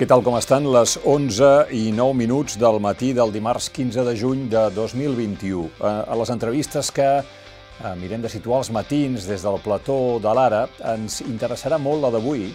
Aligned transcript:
Què 0.00 0.06
tal 0.08 0.22
com 0.24 0.32
estan 0.32 0.64
les 0.72 0.94
11 1.04 1.48
i 1.76 1.90
9 1.92 2.14
minuts 2.16 2.54
del 2.56 2.78
matí 2.80 3.10
del 3.12 3.34
dimarts 3.34 3.66
15 3.68 4.00
de 4.06 4.14
juny 4.16 4.46
de 4.48 4.62
2021? 4.72 5.66
Eh, 5.76 5.90
a 6.08 6.16
les 6.16 6.30
entrevistes 6.32 6.88
que 6.88 7.08
eh, 7.18 7.90
mirem 8.00 8.24
de 8.24 8.30
situar 8.32 8.62
els 8.62 8.70
matins 8.72 9.26
des 9.28 9.44
del 9.44 9.60
plató 9.60 10.16
de 10.24 10.32
l'Ara, 10.32 10.62
ens 10.94 11.18
interessarà 11.26 11.76
molt 11.76 12.00
la 12.00 12.14
d'avui 12.14 12.46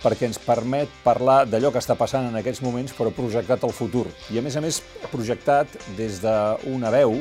perquè 0.00 0.30
ens 0.30 0.40
permet 0.40 0.96
parlar 1.04 1.42
d'allò 1.44 1.74
que 1.74 1.82
està 1.84 1.92
passant 1.92 2.30
en 2.30 2.40
aquests 2.40 2.64
moments 2.64 2.96
però 2.96 3.12
projectat 3.12 3.68
al 3.68 3.76
futur. 3.76 4.06
I 4.32 4.40
a 4.40 4.46
més 4.48 4.56
a 4.56 4.64
més 4.64 4.80
projectat 5.12 5.76
des 6.00 6.22
d'una 6.24 6.94
veu 6.96 7.18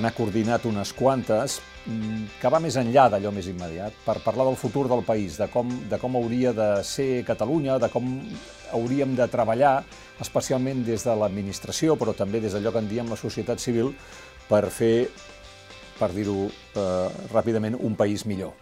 n'ha 0.00 0.12
coordinat 0.16 0.64
unes 0.68 0.92
quantes, 0.96 1.58
mm, 1.86 2.38
que 2.40 2.48
va 2.48 2.60
més 2.60 2.76
enllà 2.80 3.08
d'allò 3.10 3.32
més 3.34 3.48
immediat, 3.50 3.92
per 4.06 4.20
parlar 4.24 4.46
del 4.46 4.56
futur 4.56 4.86
del 4.88 5.02
país, 5.04 5.36
de 5.36 5.48
com, 5.48 5.68
de 5.88 5.98
com 5.98 6.16
hauria 6.16 6.52
de 6.52 6.84
ser 6.84 7.24
Catalunya, 7.24 7.78
de 7.78 7.88
com 7.92 8.06
hauríem 8.72 9.16
de 9.16 9.26
treballar, 9.28 9.82
especialment 10.20 10.84
des 10.84 11.04
de 11.04 11.16
l'administració, 11.16 11.96
però 11.96 12.14
també 12.14 12.40
des 12.40 12.54
d'allò 12.54 12.72
que 12.72 12.78
en 12.78 12.88
diem 12.88 13.10
la 13.10 13.16
societat 13.16 13.60
civil, 13.60 13.92
per 14.48 14.68
fer, 14.70 15.08
per 15.98 16.12
dir-ho 16.12 16.46
eh, 16.48 17.08
ràpidament, 17.32 17.76
un 17.80 17.94
país 17.96 18.24
millor. 18.24 18.54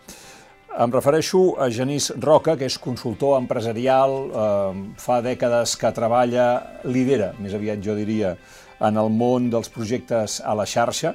Em 0.70 0.92
refereixo 0.94 1.56
a 1.58 1.66
Genís 1.68 2.12
Roca, 2.22 2.54
que 2.56 2.68
és 2.70 2.76
consultor 2.78 3.34
empresarial, 3.40 4.12
eh, 4.30 4.82
fa 5.02 5.20
dècades 5.20 5.74
que 5.76 5.90
treballa, 5.92 6.46
lidera, 6.84 7.32
més 7.42 7.54
aviat 7.54 7.82
jo 7.82 7.96
diria, 7.98 8.36
en 8.80 9.00
el 9.00 9.10
món 9.12 9.50
dels 9.52 9.70
projectes 9.72 10.40
a 10.40 10.54
la 10.58 10.66
xarxa. 10.66 11.14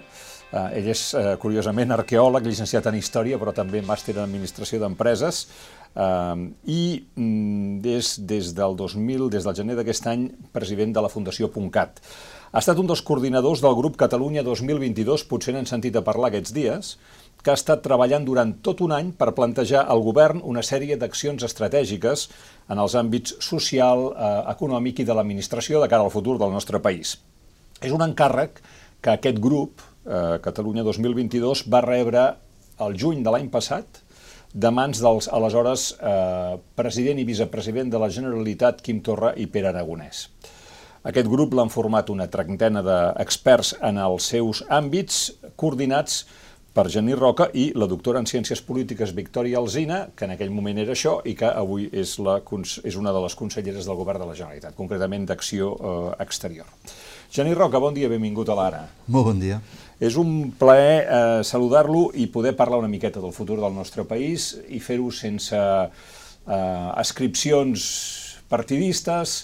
Eh, 0.56 0.78
ell 0.80 0.90
és, 0.94 1.02
eh, 1.14 1.36
curiosament, 1.42 1.92
arqueòleg, 1.92 2.46
llicenciat 2.46 2.86
en 2.88 2.96
Història, 2.96 3.40
però 3.42 3.54
també 3.54 3.82
màster 3.82 4.16
en 4.16 4.24
Administració 4.24 4.80
d'Empreses, 4.80 5.48
eh, 5.96 6.54
i 6.66 7.04
mm, 7.16 7.82
des, 7.82 8.14
des 8.26 8.54
del 8.54 8.76
2000, 8.78 9.30
des 9.30 9.44
del 9.44 9.56
gener 9.56 9.76
d'aquest 9.76 10.08
any, 10.08 10.30
president 10.54 10.94
de 10.94 11.02
la 11.02 11.10
Fundació 11.10 11.52
.cat. 11.72 12.00
Ha 12.54 12.60
estat 12.60 12.80
un 12.80 12.88
dels 12.88 13.02
coordinadors 13.02 13.62
del 13.62 13.76
grup 13.76 13.98
Catalunya 13.98 14.44
2022, 14.44 15.26
potser 15.28 15.54
n'han 15.54 15.66
sentit 15.68 15.96
a 15.96 16.06
parlar 16.06 16.30
aquests 16.30 16.54
dies, 16.54 16.98
que 17.44 17.52
ha 17.52 17.60
estat 17.60 17.84
treballant 17.86 18.24
durant 18.26 18.56
tot 18.66 18.80
un 18.82 18.94
any 18.96 19.12
per 19.12 19.36
plantejar 19.38 19.84
al 19.86 20.02
govern 20.02 20.40
una 20.42 20.64
sèrie 20.66 20.96
d'accions 20.98 21.44
estratègiques 21.46 22.30
en 22.74 22.80
els 22.80 22.96
àmbits 22.96 23.36
social, 23.40 24.08
eh, 24.16 24.52
econòmic 24.56 25.00
i 25.00 25.06
de 25.06 25.14
l'administració 25.14 25.82
de 25.82 25.90
cara 25.92 26.04
al 26.04 26.14
futur 26.16 26.40
del 26.40 26.56
nostre 26.56 26.80
país. 26.80 27.18
És 27.86 27.94
un 27.94 28.02
encàrrec 28.02 28.64
que 29.06 29.14
aquest 29.14 29.38
grup, 29.38 29.84
eh, 30.06 30.40
Catalunya 30.42 30.84
2022, 30.88 31.68
va 31.70 31.84
rebre 31.86 32.26
el 32.82 32.98
juny 32.98 33.22
de 33.24 33.32
l'any 33.32 33.50
passat 33.54 34.02
de 34.56 34.72
mans 34.72 35.02
dels 35.04 35.28
aleshores 35.28 35.92
eh, 36.00 36.56
president 36.80 37.20
i 37.20 37.28
vicepresident 37.28 37.92
de 37.92 38.00
la 38.02 38.10
Generalitat 38.10 38.82
Quim 38.82 39.04
Torra 39.06 39.34
i 39.38 39.46
Pere 39.52 39.70
Aragonès. 39.70 40.30
Aquest 41.06 41.28
grup 41.30 41.54
l'han 41.54 41.70
format 41.70 42.10
una 42.10 42.26
trentena 42.32 42.82
d'experts 42.82 43.76
en 43.86 44.00
els 44.02 44.32
seus 44.32 44.64
àmbits, 44.74 45.28
coordinats 45.56 46.24
per 46.76 46.88
Genís 46.92 47.20
Roca 47.20 47.52
i 47.54 47.68
la 47.78 47.88
doctora 47.88 48.20
en 48.20 48.26
Ciències 48.28 48.64
Polítiques 48.66 49.14
Victòria 49.16 49.62
Alzina, 49.62 50.08
que 50.16 50.26
en 50.26 50.34
aquell 50.34 50.56
moment 50.56 50.82
era 50.82 50.96
això 50.96 51.20
i 51.24 51.36
que 51.38 51.52
avui 51.52 51.86
és, 51.94 52.18
la, 52.18 52.40
és 52.84 52.98
una 52.98 53.14
de 53.14 53.22
les 53.28 53.38
conselleres 53.38 53.86
del 53.86 54.00
govern 54.02 54.26
de 54.26 54.32
la 54.32 54.40
Generalitat, 54.40 54.76
concretament 54.80 55.30
d'Acció 55.30 55.76
eh, 55.76 55.94
Exterior. 56.26 56.66
Genís 57.36 57.58
Roca, 57.58 57.82
bon 57.84 57.92
dia, 57.92 58.08
benvingut 58.08 58.48
a 58.48 58.56
l'Ara. 58.56 58.86
Molt 59.12 59.26
bon 59.28 59.40
dia. 59.42 59.58
És 60.00 60.16
un 60.16 60.54
plaer 60.56 61.02
eh, 61.04 61.42
saludar-lo 61.44 62.06
i 62.16 62.30
poder 62.32 62.54
parlar 62.56 62.80
una 62.80 62.88
miqueta 62.88 63.20
del 63.20 63.34
futur 63.36 63.58
del 63.60 63.76
nostre 63.76 64.06
país 64.08 64.54
i 64.72 64.80
fer-ho 64.80 65.10
sense 65.12 65.60
eh, 65.60 66.56
ascripcions 67.04 67.90
partidistes 68.48 69.36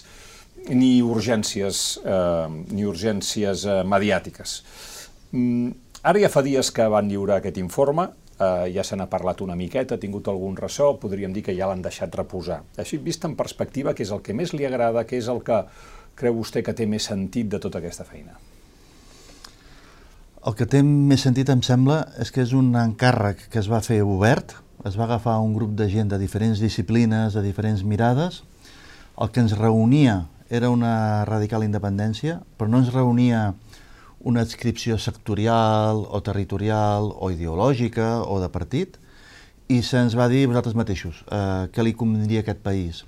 ni 0.72 1.02
urgències, 1.04 1.84
eh, 2.00 2.48
ni 2.72 2.88
urgències 2.88 3.68
eh, 3.68 3.78
mediàtiques. 3.84 4.56
Mm, 5.36 5.76
ara 6.08 6.24
ja 6.24 6.32
fa 6.32 6.40
dies 6.48 6.72
que 6.72 6.88
van 6.88 7.12
lliurar 7.12 7.42
aquest 7.42 7.60
informe, 7.60 8.08
eh, 8.38 8.72
ja 8.72 8.88
se 8.88 8.96
n'ha 8.96 9.10
parlat 9.12 9.44
una 9.44 9.58
miqueta, 9.58 10.00
ha 10.00 10.00
tingut 10.00 10.32
algun 10.32 10.56
ressò, 10.56 10.94
podríem 10.96 11.36
dir 11.36 11.44
que 11.44 11.60
ja 11.60 11.68
l'han 11.68 11.84
deixat 11.84 12.16
reposar. 12.24 12.62
Així, 12.80 13.04
vist 13.04 13.28
en 13.28 13.36
perspectiva, 13.36 13.92
què 13.92 14.08
és 14.08 14.16
el 14.16 14.24
que 14.24 14.32
més 14.32 14.56
li 14.56 14.64
agrada, 14.64 15.04
què 15.04 15.20
és 15.20 15.28
el 15.28 15.44
que 15.44 15.66
creu 16.18 16.36
vostè 16.38 16.62
que 16.64 16.74
té 16.76 16.86
més 16.86 17.06
sentit 17.10 17.48
de 17.50 17.60
tota 17.62 17.80
aquesta 17.80 18.06
feina? 18.08 18.36
El 20.42 20.56
que 20.58 20.66
té 20.66 20.80
més 20.82 21.22
sentit, 21.22 21.50
em 21.54 21.62
sembla, 21.62 22.00
és 22.22 22.32
que 22.34 22.42
és 22.42 22.52
un 22.58 22.72
encàrrec 22.74 23.44
que 23.52 23.60
es 23.60 23.68
va 23.70 23.78
fer 23.84 24.00
obert, 24.02 24.56
es 24.88 24.96
va 24.98 25.04
agafar 25.06 25.36
un 25.38 25.52
grup 25.54 25.76
de 25.78 25.86
gent 25.90 26.10
de 26.10 26.18
diferents 26.18 26.58
disciplines, 26.58 27.36
de 27.36 27.42
diferents 27.44 27.84
mirades, 27.86 28.42
el 29.22 29.30
que 29.30 29.44
ens 29.44 29.54
reunia 29.54 30.24
era 30.50 30.70
una 30.70 31.24
radical 31.28 31.62
independència, 31.62 32.40
però 32.58 32.72
no 32.72 32.82
ens 32.82 32.90
reunia 32.90 33.52
una 34.26 34.42
adscripció 34.42 34.98
sectorial 34.98 36.02
o 36.10 36.22
territorial 36.26 37.12
o 37.14 37.30
ideològica 37.30 38.24
o 38.26 38.40
de 38.42 38.50
partit, 38.50 38.98
i 39.70 39.78
se'ns 39.86 40.18
va 40.18 40.26
dir 40.28 40.48
vosaltres 40.50 40.74
mateixos 40.74 41.22
eh, 41.30 41.70
què 41.72 41.86
li 41.86 41.94
convindria 41.94 42.42
a 42.42 42.44
aquest 42.44 42.60
país 42.66 43.04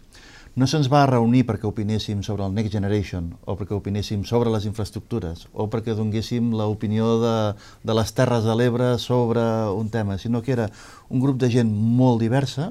no 0.55 0.69
se'ns 0.71 0.87
va 0.91 1.03
reunir 1.11 1.43
perquè 1.49 1.67
opinéssim 1.67 2.23
sobre 2.23 2.45
el 2.47 2.55
Next 2.55 2.73
Generation 2.73 3.33
o 3.43 3.57
perquè 3.59 3.75
opinéssim 3.75 4.23
sobre 4.29 4.53
les 4.55 4.69
infraestructures 4.71 5.49
o 5.53 5.67
perquè 5.71 5.97
donéssim 5.99 6.53
l'opinió 6.55 7.17
de, 7.23 7.37
de 7.83 7.97
les 7.99 8.15
Terres 8.15 8.47
de 8.47 8.55
l'Ebre 8.55 8.95
sobre 9.03 9.43
un 9.75 9.91
tema, 9.91 10.19
sinó 10.19 10.43
que 10.43 10.55
era 10.55 10.71
un 11.11 11.19
grup 11.19 11.43
de 11.43 11.51
gent 11.51 11.75
molt 11.75 12.23
diversa 12.23 12.71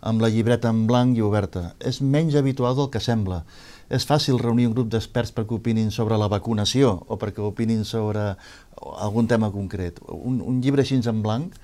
amb 0.00 0.22
la 0.22 0.30
llibreta 0.30 0.70
en 0.70 0.86
blanc 0.86 1.16
i 1.18 1.24
oberta. 1.26 1.72
És 1.80 1.98
menys 1.98 2.36
habitual 2.38 2.76
del 2.78 2.90
que 2.94 3.02
sembla. 3.02 3.42
És 3.90 4.06
fàcil 4.06 4.38
reunir 4.38 4.68
un 4.68 4.74
grup 4.76 4.90
d'experts 4.92 5.32
perquè 5.34 5.56
opinin 5.56 5.90
sobre 5.90 6.18
la 6.20 6.28
vacunació 6.30 6.92
o 7.08 7.18
perquè 7.18 7.42
opinin 7.42 7.84
sobre 7.88 8.34
algun 9.02 9.26
tema 9.26 9.50
concret. 9.50 9.98
Un, 10.06 10.38
un 10.44 10.60
llibre 10.62 10.84
així 10.84 11.00
en 11.00 11.22
blanc. 11.24 11.56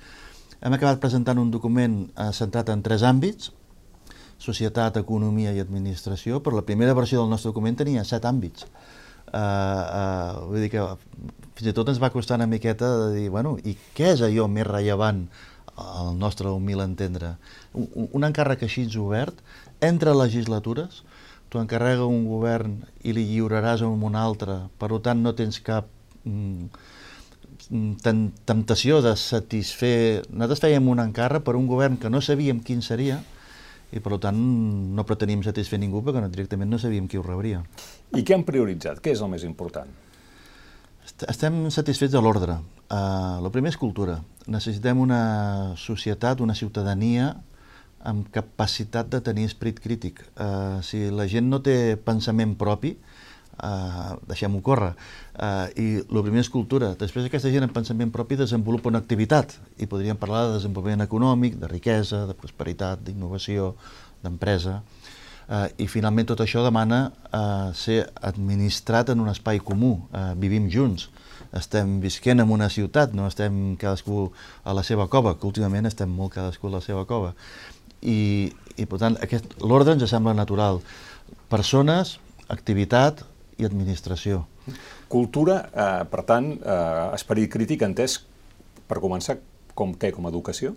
Hem 0.59 0.73
acabat 0.73 0.99
presentant 0.99 1.39
un 1.39 1.51
document 1.53 2.09
eh, 2.17 2.31
centrat 2.33 2.69
en 2.73 2.81
tres 2.83 3.05
àmbits, 3.05 3.53
Societat, 4.41 4.99
Economia 4.99 5.53
i 5.55 5.61
Administració, 5.63 6.41
però 6.43 6.59
la 6.59 6.65
primera 6.67 6.93
versió 6.97 7.21
del 7.21 7.31
nostre 7.31 7.51
document 7.51 7.77
tenia 7.79 8.03
set 8.07 8.27
àmbits. 8.27 8.67
Uh, 9.25 9.39
uh, 9.39 10.45
vull 10.51 10.61
dir 10.63 10.69
que 10.71 10.83
fins 11.57 11.71
i 11.71 11.73
tot 11.75 11.89
ens 11.91 11.99
va 11.99 12.11
costar 12.13 12.37
una 12.39 12.47
miqueta 12.47 12.87
de 13.01 13.09
dir, 13.15 13.29
bueno, 13.33 13.55
i 13.63 13.75
què 13.97 14.13
és 14.13 14.23
allò 14.23 14.45
més 14.51 14.67
rellevant 14.67 15.25
al 15.75 16.13
nostre 16.19 16.51
humil 16.51 16.83
entendre? 16.83 17.35
Un, 17.73 18.09
un 18.11 18.27
encàrrec 18.27 18.63
així 18.67 18.85
obert, 19.01 19.39
entre 19.83 20.13
legislatures, 20.15 21.03
tu 21.49 21.59
encarrega 21.59 22.05
un 22.05 22.25
govern 22.27 22.81
i 23.03 23.13
li 23.15 23.25
lliuraràs 23.31 23.83
a 23.85 23.87
un 23.87 24.15
altre, 24.15 24.59
per 24.79 24.91
tant 25.01 25.21
no 25.23 25.33
tens 25.35 25.59
cap 25.63 25.87
mm, 26.23 26.67
temptació 28.45 29.01
de 29.01 29.15
satisfer... 29.17 30.25
Nosaltres 30.29 30.63
fèiem 30.67 30.89
un 30.91 31.01
encàrrec 31.03 31.45
per 31.45 31.55
un 31.55 31.67
govern 31.67 31.97
que 31.97 32.11
no 32.11 32.21
sabíem 32.21 32.59
quin 32.63 32.83
seria, 32.85 33.21
i 33.95 34.01
per 34.03 34.17
tant 34.21 34.39
no 34.95 35.05
preteníem 35.07 35.43
satisfer 35.45 35.79
ningú 35.79 36.01
perquè 36.03 36.23
no, 36.23 36.31
directament 36.31 36.71
no 36.71 36.79
sabíem 36.81 37.07
qui 37.07 37.19
ho 37.19 37.23
rebria. 37.25 37.63
I 38.15 38.23
què 38.23 38.35
han 38.35 38.45
prioritzat? 38.47 39.01
Què 39.03 39.15
és 39.15 39.23
el 39.23 39.31
més 39.31 39.45
important? 39.47 39.91
Estem 41.29 41.67
satisfets 41.71 42.13
de 42.15 42.21
l'ordre. 42.21 42.59
Uh, 42.89 43.39
el 43.39 43.51
primer 43.53 43.71
és 43.71 43.79
cultura. 43.79 44.19
Necessitem 44.51 44.99
una 44.99 45.21
societat, 45.79 46.41
una 46.41 46.57
ciutadania 46.57 47.31
amb 48.05 48.27
capacitat 48.33 49.07
de 49.13 49.21
tenir 49.25 49.47
esprit 49.49 49.79
crític. 49.81 50.21
Uh, 50.35 50.81
si 50.85 51.07
la 51.13 51.29
gent 51.29 51.47
no 51.49 51.61
té 51.65 51.95
pensament 51.97 52.57
propi, 52.59 52.95
Uh, 52.95 53.14
deixem-ho 54.27 54.61
córrer. 54.61 54.93
Uh, 55.35 55.67
I 55.79 55.87
el 56.03 56.21
primer 56.23 56.43
és 56.43 56.51
cultura. 56.51 56.93
Després 56.99 57.27
aquesta 57.27 57.51
gent 57.53 57.65
en 57.67 57.73
pensament 57.73 58.11
propi 58.13 58.37
desenvolupa 58.39 58.91
una 58.91 59.01
activitat 59.03 59.55
i 59.79 59.87
podríem 59.87 60.19
parlar 60.19 60.45
de 60.47 60.57
desenvolupament 60.57 61.05
econòmic, 61.05 61.59
de 61.61 61.69
riquesa, 61.71 62.25
de 62.29 62.35
prosperitat, 62.37 63.03
d'innovació, 63.05 63.73
d'empresa. 64.23 64.81
Uh, 65.45 65.67
I 65.77 65.85
finalment 65.85 66.31
tot 66.31 66.41
això 66.41 66.63
demana 66.65 67.11
uh, 67.29 67.69
ser 67.77 67.99
administrat 68.25 69.11
en 69.13 69.21
un 69.21 69.29
espai 69.29 69.61
comú. 69.61 69.99
Uh, 70.09 70.33
vivim 70.41 70.67
junts. 70.71 71.09
Estem 71.55 71.99
visquent 72.03 72.41
en 72.41 72.49
una 72.51 72.67
ciutat, 72.73 73.13
no 73.15 73.29
estem 73.29 73.75
cadascú 73.79 74.31
a 74.65 74.73
la 74.75 74.83
seva 74.83 75.05
cova, 75.07 75.35
que 75.37 75.47
últimament 75.47 75.87
estem 75.87 76.09
molt 76.11 76.33
cadascú 76.35 76.67
a 76.67 76.77
la 76.79 76.81
seva 76.83 77.05
cova. 77.07 77.35
I, 78.01 78.51
i 78.75 78.87
per 78.89 78.99
tant, 78.99 79.15
l'ordre 79.61 79.95
ens 79.95 80.09
sembla 80.09 80.33
natural. 80.35 80.81
Persones, 81.49 82.17
activitat, 82.51 83.23
i 83.57 83.67
administració. 83.67 84.45
Cultura, 85.07 85.69
eh, 85.71 86.05
per 86.11 86.23
tant, 86.27 86.51
eh, 86.57 87.09
esperit 87.15 87.51
crític 87.51 87.81
entès, 87.81 88.19
per 88.87 88.99
començar, 88.99 89.37
com 89.73 89.93
què, 89.93 90.11
com 90.11 90.25
a 90.25 90.29
educació? 90.29 90.75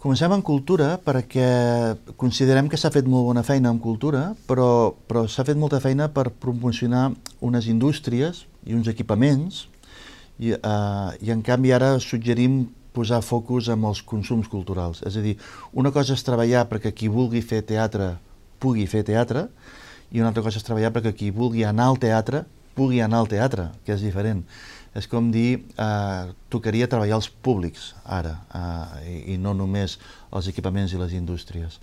Comencem 0.00 0.32
en 0.32 0.40
cultura 0.40 0.94
perquè 1.04 1.96
considerem 2.16 2.70
que 2.72 2.78
s'ha 2.80 2.90
fet 2.90 3.04
molt 3.04 3.26
bona 3.26 3.42
feina 3.44 3.68
en 3.68 3.78
cultura, 3.78 4.34
però, 4.48 4.94
però 5.06 5.26
s'ha 5.28 5.44
fet 5.44 5.58
molta 5.60 5.80
feina 5.80 6.08
per 6.08 6.30
promocionar 6.30 7.10
unes 7.44 7.68
indústries 7.68 8.46
i 8.64 8.72
uns 8.72 8.88
equipaments 8.88 9.66
i, 10.38 10.54
eh, 10.56 11.10
i 11.20 11.30
en 11.34 11.42
canvi 11.44 11.74
ara 11.76 11.98
suggerim 12.00 12.62
posar 12.96 13.20
focus 13.20 13.68
en 13.68 13.84
els 13.84 14.00
consums 14.00 14.48
culturals. 14.48 15.02
És 15.04 15.20
a 15.20 15.20
dir, 15.20 15.36
una 15.76 15.92
cosa 15.92 16.16
és 16.16 16.24
treballar 16.24 16.64
perquè 16.70 16.94
qui 16.96 17.12
vulgui 17.12 17.44
fer 17.44 17.60
teatre 17.68 18.14
pugui 18.60 18.86
fer 18.88 19.02
teatre 19.04 19.48
i 20.10 20.20
una 20.20 20.30
altra 20.32 20.42
cosa 20.42 20.58
és 20.58 20.66
treballar 20.66 20.92
perquè 20.94 21.14
qui 21.16 21.30
vulgui 21.34 21.64
anar 21.64 21.90
al 21.90 22.00
teatre 22.02 22.44
pugui 22.74 23.00
anar 23.04 23.20
al 23.20 23.28
teatre, 23.30 23.70
que 23.84 23.94
és 23.94 24.04
diferent. 24.04 24.44
És 24.96 25.06
com 25.10 25.30
dir, 25.30 25.66
eh, 25.78 26.32
tocaria 26.50 26.88
treballar 26.90 27.18
els 27.20 27.28
públics 27.30 27.92
ara, 28.04 28.38
eh, 28.54 29.02
i, 29.10 29.34
i 29.34 29.36
no 29.38 29.54
només 29.54 29.98
els 30.32 30.48
equipaments 30.50 30.94
i 30.94 31.00
les 31.00 31.12
indústries. 31.18 31.78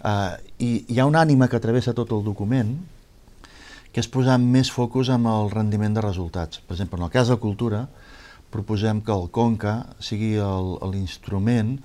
Eh, 0.00 0.32
I 0.58 0.70
hi 0.88 0.98
ha 0.98 1.06
una 1.06 1.22
ànima 1.22 1.48
que 1.48 1.60
travessa 1.62 1.94
tot 1.94 2.12
el 2.16 2.24
document, 2.26 2.78
que 3.92 4.02
és 4.02 4.08
posar 4.08 4.38
més 4.38 4.70
focus 4.70 5.10
amb 5.10 5.26
el 5.26 5.50
rendiment 5.50 5.94
de 5.94 6.02
resultats. 6.02 6.62
Per 6.66 6.76
exemple, 6.76 6.98
en 6.98 7.08
el 7.08 7.14
cas 7.14 7.28
de 7.28 7.38
cultura, 7.42 7.88
proposem 8.50 9.00
que 9.02 9.14
el 9.14 9.28
CONCA 9.30 9.74
sigui 10.02 10.36
l'instrument 10.90 11.76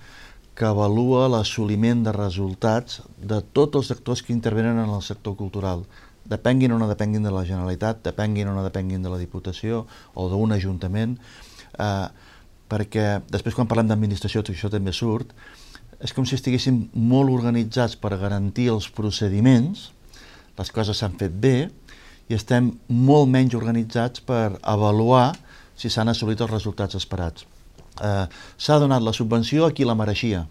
que 0.55 0.65
avalua 0.65 1.27
l'assoliment 1.27 2.05
de 2.05 2.13
resultats 2.15 3.01
de 3.19 3.41
tots 3.53 3.75
els 3.81 3.89
sectors 3.91 4.23
que 4.23 4.33
intervenen 4.33 4.79
en 4.79 4.89
el 4.89 5.03
sector 5.03 5.35
cultural, 5.35 5.83
depenguin 6.25 6.71
o 6.71 6.79
no 6.79 6.87
depenguin 6.87 7.27
de 7.27 7.33
la 7.33 7.43
Generalitat, 7.45 8.01
depenguin 8.07 8.47
o 8.49 8.55
no 8.55 8.63
depenguin 8.63 9.03
de 9.03 9.11
la 9.11 9.19
Diputació 9.19 9.83
o 10.15 10.29
d'un 10.31 10.55
Ajuntament, 10.55 11.17
eh, 11.77 12.07
perquè 12.71 13.21
després 13.29 13.55
quan 13.55 13.67
parlem 13.67 13.91
d'administració 13.91 14.41
això 14.41 14.71
també 14.71 14.93
surt, 14.95 15.35
és 15.99 16.13
com 16.13 16.25
si 16.25 16.35
estiguéssim 16.35 16.87
molt 16.95 17.31
organitzats 17.31 17.95
per 17.99 18.17
garantir 18.17 18.69
els 18.71 18.87
procediments, 18.89 19.91
les 20.57 20.71
coses 20.71 20.97
s'han 20.97 21.19
fet 21.19 21.35
bé, 21.35 21.69
i 22.27 22.33
estem 22.33 22.71
molt 22.87 23.29
menys 23.29 23.53
organitzats 23.53 24.23
per 24.25 24.57
avaluar 24.63 25.35
si 25.75 25.91
s'han 25.91 26.09
assolit 26.09 26.41
els 26.41 26.51
resultats 26.51 26.95
esperats. 26.97 27.45
Eh, 28.01 28.27
S'ha 28.57 28.79
donat 28.79 29.03
la 29.03 29.13
subvenció 29.13 29.65
a 29.65 29.73
qui 29.75 29.85
la 29.87 29.95
mereixia. 29.95 30.45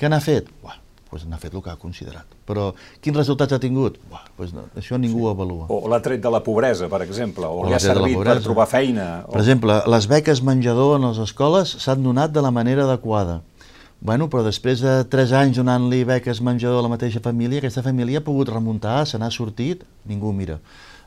Què 0.00 0.08
n'ha 0.08 0.20
fet? 0.24 0.48
Buah, 0.62 0.78
pues 1.10 1.26
n'ha 1.28 1.38
fet 1.42 1.54
el 1.54 1.62
que 1.62 1.72
ha 1.72 1.78
considerat. 1.78 2.38
Però 2.48 2.70
quins 3.02 3.18
resultats 3.18 3.52
ha 3.52 3.60
tingut? 3.62 3.98
Buah, 4.10 4.24
pues 4.38 4.54
no, 4.56 4.64
això 4.78 4.98
ningú 4.98 5.18
sí. 5.18 5.24
ho 5.26 5.32
avalua. 5.34 5.66
O 5.68 5.90
l'ha 5.90 6.00
tret 6.02 6.22
de 6.22 6.32
la 6.32 6.40
pobresa, 6.46 6.88
per 6.92 7.02
exemple, 7.04 7.46
o, 7.46 7.64
o 7.64 7.68
li 7.68 7.76
ha 7.76 7.82
servit 7.82 8.16
per 8.24 8.38
trobar 8.44 8.68
feina. 8.70 9.08
O... 9.26 9.34
Per 9.34 9.42
exemple, 9.42 9.76
les 9.94 10.08
beques 10.10 10.42
menjador 10.46 10.96
en 10.98 11.08
les 11.10 11.20
escoles 11.26 11.74
s'han 11.82 12.06
donat 12.06 12.32
de 12.34 12.44
la 12.46 12.54
manera 12.54 12.86
adequada. 12.88 13.40
Bueno, 14.00 14.30
però 14.32 14.40
després 14.46 14.80
de 14.80 14.94
3 15.12 15.34
anys 15.36 15.58
donant-li 15.60 16.06
beques 16.08 16.40
menjador 16.40 16.80
a 16.80 16.86
la 16.86 16.94
mateixa 16.94 17.20
família, 17.20 17.60
aquesta 17.60 17.84
família 17.84 18.22
ha 18.22 18.24
pogut 18.24 18.48
remuntar, 18.48 19.02
se 19.04 19.20
n'ha 19.20 19.28
sortit, 19.34 19.84
ningú 20.08 20.32
mira. 20.32 20.56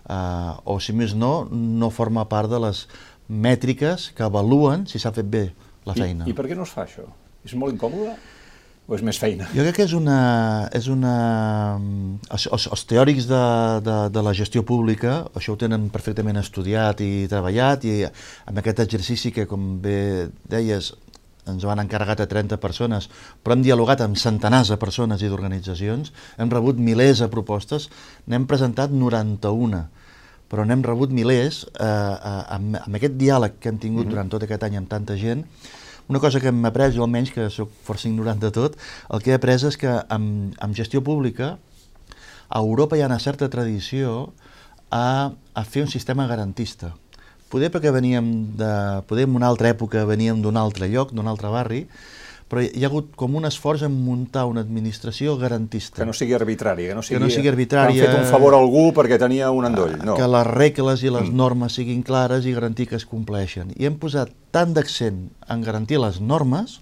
Uh, 0.04 0.60
o 0.68 0.78
si 0.84 0.94
més 0.94 1.16
no, 1.16 1.48
no 1.50 1.90
forma 1.90 2.28
part 2.30 2.52
de 2.52 2.60
les 2.60 2.84
mètriques 3.32 4.12
que 4.14 4.26
avaluen 4.28 4.84
si 4.86 5.00
s'ha 5.00 5.14
fet 5.16 5.30
bé 5.32 5.48
la 5.90 5.98
feina. 5.98 6.28
I, 6.28 6.32
I 6.32 6.38
per 6.38 6.48
què 6.50 6.58
no 6.58 6.68
es 6.68 6.74
fa 6.74 6.88
això? 6.88 7.08
És 7.44 7.58
molt 7.60 7.76
incòmode? 7.76 8.16
o 8.84 8.98
és 8.98 9.04
més 9.06 9.16
feina? 9.20 9.48
Jo 9.56 9.64
crec 9.64 9.78
que 9.80 9.86
és 9.88 9.94
una... 9.96 10.18
És 10.76 10.90
una 10.92 11.14
els, 12.36 12.48
els, 12.50 12.68
els 12.76 12.84
teòrics 12.90 13.30
de, 13.30 13.44
de, 13.86 13.98
de 14.12 14.24
la 14.26 14.34
gestió 14.36 14.66
pública 14.68 15.22
això 15.40 15.56
ho 15.56 15.60
tenen 15.60 15.88
perfectament 15.94 16.40
estudiat 16.42 17.00
i 17.04 17.26
treballat 17.32 17.88
i 17.88 18.02
amb 18.04 18.60
aquest 18.60 18.84
exercici 18.84 19.32
que, 19.36 19.48
com 19.48 19.78
bé 19.84 20.28
deies, 20.52 20.92
ens 21.48 21.64
van 21.68 21.82
encarregat 21.84 22.24
a 22.24 22.28
30 22.30 22.60
persones, 22.64 23.10
però 23.44 23.56
hem 23.56 23.64
dialogat 23.64 24.04
amb 24.04 24.20
centenars 24.20 24.72
de 24.72 24.80
persones 24.80 25.24
i 25.24 25.32
d'organitzacions, 25.32 26.14
hem 26.40 26.52
rebut 26.52 26.80
milers 26.80 27.24
de 27.24 27.30
propostes, 27.32 27.90
n'hem 28.28 28.48
presentat 28.48 28.92
91, 28.96 29.84
però 30.54 30.68
n'hem 30.70 30.84
rebut 30.86 31.10
milers 31.10 31.64
eh, 31.66 31.86
eh, 31.86 32.42
amb, 32.54 32.78
amb 32.78 33.00
aquest 33.00 33.18
diàleg 33.18 33.58
que 33.58 33.72
hem 33.72 33.80
tingut 33.82 34.04
mm 34.04 34.06
-hmm. 34.06 34.14
durant 34.14 34.30
tot 34.30 34.44
aquest 34.46 34.64
any 34.64 34.78
amb 34.78 34.90
tanta 34.90 35.18
gent, 35.18 35.42
una 36.08 36.20
cosa 36.20 36.40
que 36.40 36.48
hem 36.48 36.66
après, 36.66 36.94
jo 36.94 37.02
almenys, 37.02 37.32
que 37.32 37.50
sóc 37.50 37.72
força 37.84 38.08
ignorant 38.08 38.40
de 38.40 38.52
tot, 38.52 38.76
el 39.10 39.22
que 39.22 39.32
he 39.32 39.34
après 39.34 39.64
és 39.64 39.78
que 39.78 40.06
amb, 40.10 40.54
amb 40.60 40.76
gestió 40.76 41.02
pública 41.02 41.58
a 42.50 42.60
Europa 42.60 42.98
hi 42.98 43.02
ha 43.02 43.08
una 43.08 43.20
certa 43.20 43.50
tradició 43.50 44.34
a, 44.92 45.32
a 45.54 45.64
fer 45.64 45.84
un 45.84 45.90
sistema 45.90 46.28
garantista. 46.28 46.94
Poder 47.50 47.72
perquè 47.72 47.92
veníem 47.94 48.58
de... 48.58 49.02
Poder 49.08 49.26
en 49.26 49.36
una 49.36 49.48
altra 49.48 49.70
època 49.70 50.06
veníem 50.06 50.42
d'un 50.42 50.58
altre 50.58 50.90
lloc, 50.90 51.14
d'un 51.14 51.28
altre 51.28 51.50
barri, 51.50 51.88
però 52.54 52.62
hi 52.62 52.84
ha 52.86 52.90
hagut 52.92 53.16
com 53.18 53.34
un 53.40 53.48
esforç 53.50 53.82
en 53.88 53.94
muntar 54.06 54.44
una 54.46 54.62
administració 54.62 55.34
garantista. 55.42 55.98
Que 55.98 56.06
no 56.06 56.14
sigui 56.14 56.36
arbitrària, 56.38 56.92
que 56.92 56.98
no 57.00 57.02
sigui, 57.02 57.18
que 57.18 57.24
no 57.24 57.30
sigui 57.34 57.50
arbitrària, 57.50 57.98
que 57.98 58.06
han 58.12 58.20
fet 58.20 58.28
un 58.28 58.30
favor 58.30 58.54
a 58.54 58.60
algú 58.62 58.84
perquè 58.94 59.18
tenia 59.18 59.50
un 59.50 59.66
endoll. 59.72 59.96
No. 60.06 60.14
Que 60.20 60.30
les 60.30 60.46
regles 60.52 61.02
i 61.02 61.10
les 61.10 61.32
mm. 61.32 61.38
normes 61.40 61.80
siguin 61.80 62.04
clares 62.06 62.46
i 62.46 62.54
garantir 62.54 62.86
que 62.92 63.00
es 63.00 63.08
compleixen. 63.10 63.74
I 63.74 63.90
hem 63.90 63.98
posat 63.98 64.30
tant 64.54 64.76
d'accent 64.78 65.24
en 65.50 65.66
garantir 65.66 65.98
les 66.04 66.22
normes 66.22 66.78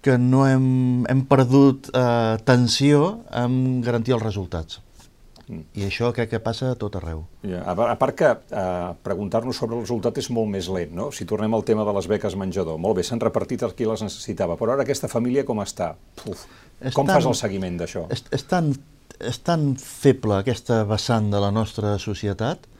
que 0.00 0.16
no 0.16 0.46
hem, 0.48 1.04
hem 1.12 1.26
perdut 1.28 1.90
eh, 1.92 2.38
tensió 2.48 3.18
en 3.36 3.82
garantir 3.84 4.16
els 4.16 4.24
resultats. 4.24 4.80
Mm. 5.50 5.64
I 5.74 5.86
això 5.88 6.12
crec 6.14 6.30
que 6.30 6.38
passa 6.42 6.68
a 6.70 6.76
tot 6.78 6.94
arreu. 7.00 7.24
Ja, 7.42 7.64
a 7.66 7.96
part 7.98 8.14
que 8.14 8.28
eh, 8.30 8.90
preguntar-nos 9.02 9.58
sobre 9.58 9.74
el 9.74 9.82
resultat 9.82 10.20
és 10.22 10.30
molt 10.30 10.46
més 10.52 10.68
lent, 10.70 10.92
no? 10.94 11.08
Si 11.10 11.26
tornem 11.26 11.56
al 11.56 11.64
tema 11.66 11.82
de 11.88 11.94
les 11.96 12.06
beques 12.10 12.36
menjador, 12.38 12.78
molt 12.78 13.00
bé, 13.00 13.04
s'han 13.06 13.22
repartit 13.22 13.64
els 13.66 13.74
qui 13.74 13.88
les 13.88 14.04
necessitava, 14.06 14.54
però 14.60 14.76
ara 14.76 14.86
aquesta 14.86 15.10
família 15.10 15.42
com 15.48 15.58
està? 15.64 15.96
Uf, 16.22 16.44
com 16.94 17.08
tan, 17.08 17.16
fas 17.16 17.26
el 17.26 17.34
seguiment 17.34 17.80
d'això? 17.80 18.04
És, 18.14 18.22
és, 18.30 18.44
tan, 18.46 18.70
és 19.18 19.40
tan 19.42 19.72
feble 19.82 20.38
aquesta 20.38 20.84
vessant 20.86 21.32
de 21.34 21.40
la 21.42 21.50
nostra 21.50 21.96
societat 21.98 22.70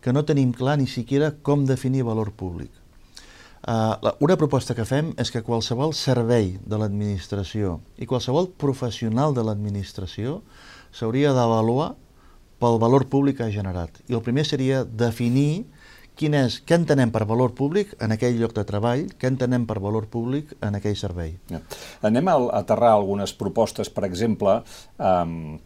que 0.00 0.14
no 0.14 0.22
tenim 0.24 0.52
clar 0.54 0.78
ni 0.78 0.86
siquiera 0.86 1.32
com 1.42 1.66
definir 1.66 2.06
valor 2.06 2.30
públic. 2.30 2.70
Uh, 3.60 3.98
la, 4.00 4.14
una 4.24 4.38
proposta 4.40 4.72
que 4.72 4.86
fem 4.88 5.10
és 5.20 5.28
que 5.34 5.42
qualsevol 5.44 5.90
servei 5.92 6.54
de 6.64 6.78
l'administració 6.80 7.74
i 8.00 8.06
qualsevol 8.08 8.48
professional 8.56 9.34
de 9.36 9.44
l'administració 9.44 10.38
s'hauria 10.96 11.34
d'avaluar 11.36 11.90
pel 12.60 12.78
valor 12.80 13.06
públic 13.08 13.40
que 13.40 13.48
ha 13.48 13.54
generat. 13.54 14.02
I 14.08 14.16
el 14.18 14.24
primer 14.24 14.44
seria 14.48 14.84
definir 14.84 15.64
quin 16.20 16.36
és, 16.36 16.58
què 16.66 16.76
entenem 16.76 17.12
per 17.14 17.24
valor 17.24 17.54
públic 17.56 17.94
en 18.04 18.12
aquell 18.12 18.36
lloc 18.36 18.52
de 18.56 18.66
treball, 18.68 19.06
què 19.16 19.30
entenem 19.30 19.64
per 19.68 19.78
valor 19.80 20.10
públic 20.12 20.52
en 20.60 20.76
aquell 20.76 20.98
servei. 21.00 21.32
Ja. 21.48 21.62
Anem 22.04 22.28
a 22.28 22.36
aterrar 22.60 22.92
algunes 22.92 23.32
propostes, 23.32 23.88
per 23.88 24.04
exemple, 24.04 24.58
eh, 25.00 25.58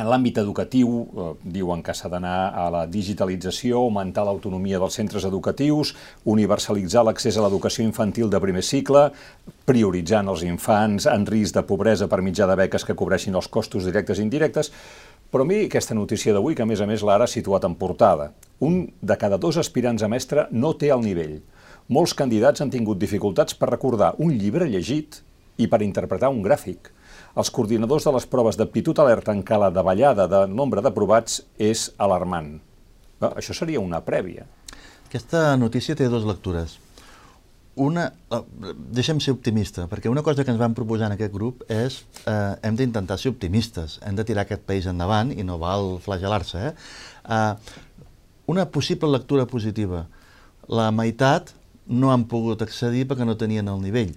en 0.00 0.06
l'àmbit 0.06 0.38
educatiu, 0.38 0.88
eh, 1.02 1.32
diuen 1.42 1.82
que 1.82 1.92
s'ha 1.94 2.08
d'anar 2.08 2.54
a 2.54 2.70
la 2.70 2.86
digitalització, 2.86 3.76
augmentar 3.82 4.24
l'autonomia 4.24 4.78
dels 4.78 4.94
centres 4.94 5.24
educatius, 5.24 5.94
universalitzar 6.24 7.04
l'accés 7.04 7.36
a 7.36 7.42
l'educació 7.42 7.84
infantil 7.84 8.30
de 8.30 8.40
primer 8.40 8.62
cicle, 8.62 9.10
prioritzant 9.66 10.28
els 10.28 10.42
infants 10.46 11.06
en 11.06 11.26
risc 11.26 11.54
de 11.54 11.62
pobresa 11.62 12.08
per 12.08 12.22
mitjà 12.22 12.46
de 12.46 12.56
beques 12.56 12.84
que 12.84 12.94
cobreixin 12.94 13.34
els 13.34 13.48
costos 13.48 13.84
directes 13.84 14.18
i 14.18 14.22
indirectes, 14.22 14.72
però 15.30 15.44
a 15.44 15.46
mi 15.46 15.62
aquesta 15.64 15.94
notícia 15.94 16.34
d'avui, 16.34 16.56
que 16.58 16.64
a 16.64 16.68
més 16.68 16.82
a 16.82 16.88
més 16.90 17.04
l'ara 17.06 17.28
situat 17.30 17.64
en 17.64 17.76
portada. 17.78 18.32
Un 18.60 18.82
de 19.00 19.16
cada 19.16 19.38
dos 19.38 19.56
aspirants 19.62 20.02
a 20.02 20.08
mestre 20.10 20.48
no 20.50 20.74
té 20.74 20.90
el 20.90 21.04
nivell. 21.06 21.38
Molts 21.88 22.14
candidats 22.18 22.60
han 22.60 22.70
tingut 22.70 22.98
dificultats 22.98 23.54
per 23.54 23.70
recordar 23.70 24.14
un 24.18 24.34
llibre 24.34 24.68
llegit 24.68 25.22
i 25.56 25.68
per 25.70 25.82
interpretar 25.86 26.32
un 26.34 26.42
gràfic. 26.42 26.90
Els 27.38 27.50
coordinadors 27.54 28.04
de 28.06 28.14
les 28.16 28.26
proves 28.26 28.58
d'aptitud 28.58 28.98
alerta 28.98 29.32
en 29.32 29.44
que 29.46 29.58
la 29.58 29.70
davallada 29.70 30.26
de 30.26 30.44
nombre 30.50 30.82
d'aprovats 30.82 31.44
és 31.58 31.90
alarmant. 31.98 32.58
Això 33.30 33.54
seria 33.54 33.80
una 33.80 34.02
prèvia. 34.02 34.46
Aquesta 35.06 35.56
notícia 35.58 35.94
té 35.98 36.08
dues 36.10 36.26
lectures 36.26 36.78
una, 37.80 38.10
uh, 38.34 38.42
deixem 38.92 39.20
ser 39.24 39.32
optimista, 39.32 39.86
perquè 39.90 40.10
una 40.12 40.24
cosa 40.26 40.44
que 40.44 40.52
ens 40.52 40.60
vam 40.60 40.74
proposar 40.76 41.08
en 41.08 41.16
aquest 41.16 41.32
grup 41.32 41.62
és 41.72 42.02
eh, 42.28 42.56
hem 42.66 42.76
d'intentar 42.76 43.16
ser 43.18 43.32
optimistes, 43.32 43.98
hem 44.04 44.18
de 44.18 44.26
tirar 44.28 44.44
aquest 44.44 44.66
país 44.68 44.88
endavant 44.90 45.32
i 45.32 45.46
no 45.46 45.56
val 45.62 45.94
flagelar-se. 46.04 46.70
Eh? 46.70 46.74
Uh, 47.24 47.54
una 48.50 48.66
possible 48.74 49.08
lectura 49.08 49.46
positiva. 49.48 50.04
La 50.68 50.90
meitat 50.92 51.54
no 51.86 52.12
han 52.12 52.26
pogut 52.30 52.62
accedir 52.62 53.06
perquè 53.08 53.26
no 53.26 53.38
tenien 53.40 53.68
el 53.72 53.80
nivell. 53.82 54.12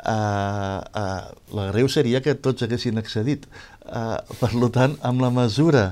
Uh, 0.00 0.80
uh, 0.96 1.28
la 1.56 1.68
greu 1.74 1.90
seria 1.92 2.22
que 2.24 2.38
tots 2.38 2.64
haguessin 2.64 3.00
accedit. 3.00 3.46
Uh, 3.84 4.20
per 4.40 4.52
tant, 4.72 4.96
amb 5.02 5.24
la 5.24 5.34
mesura 5.34 5.90